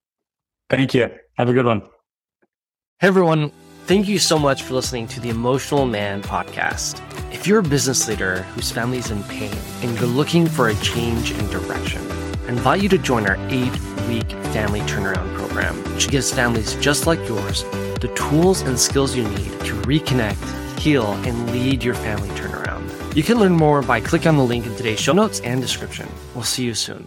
Thank 0.68 0.94
you. 0.94 1.10
Have 1.34 1.48
a 1.48 1.52
good 1.52 1.64
one. 1.64 1.82
Hey, 2.98 3.06
everyone. 3.06 3.52
Thank 3.86 4.08
you 4.08 4.18
so 4.18 4.36
much 4.36 4.64
for 4.64 4.74
listening 4.74 5.06
to 5.06 5.20
the 5.20 5.28
Emotional 5.28 5.86
Man 5.86 6.24
podcast. 6.24 7.00
If 7.32 7.46
you're 7.46 7.60
a 7.60 7.62
business 7.62 8.08
leader 8.08 8.42
whose 8.54 8.72
family 8.72 8.98
is 8.98 9.12
in 9.12 9.22
pain 9.22 9.56
and 9.80 9.96
you're 9.96 10.08
looking 10.08 10.48
for 10.48 10.70
a 10.70 10.74
change 10.78 11.30
in 11.30 11.46
direction, 11.50 12.02
I 12.10 12.48
invite 12.48 12.82
you 12.82 12.88
to 12.88 12.98
join 12.98 13.28
our 13.28 13.36
eight 13.50 13.72
week 14.08 14.30
family 14.52 14.80
turnaround 14.80 15.34
program, 15.36 15.76
which 15.94 16.08
gives 16.08 16.32
families 16.32 16.74
just 16.76 17.06
like 17.06 17.18
yours 17.28 17.64
the 18.00 18.12
tools 18.14 18.60
and 18.60 18.78
skills 18.78 19.16
you 19.16 19.24
need 19.24 19.50
to 19.60 19.74
reconnect, 19.86 20.78
heal, 20.78 21.12
and 21.24 21.50
lead 21.50 21.82
your 21.82 21.94
family 21.94 22.28
turnaround. 22.30 23.16
You 23.16 23.22
can 23.22 23.38
learn 23.38 23.52
more 23.52 23.80
by 23.80 24.00
clicking 24.00 24.28
on 24.28 24.36
the 24.36 24.44
link 24.44 24.66
in 24.66 24.76
today's 24.76 25.00
show 25.00 25.12
notes 25.12 25.40
and 25.40 25.60
description. 25.62 26.06
We'll 26.34 26.44
see 26.44 26.64
you 26.64 26.74
soon. 26.74 27.06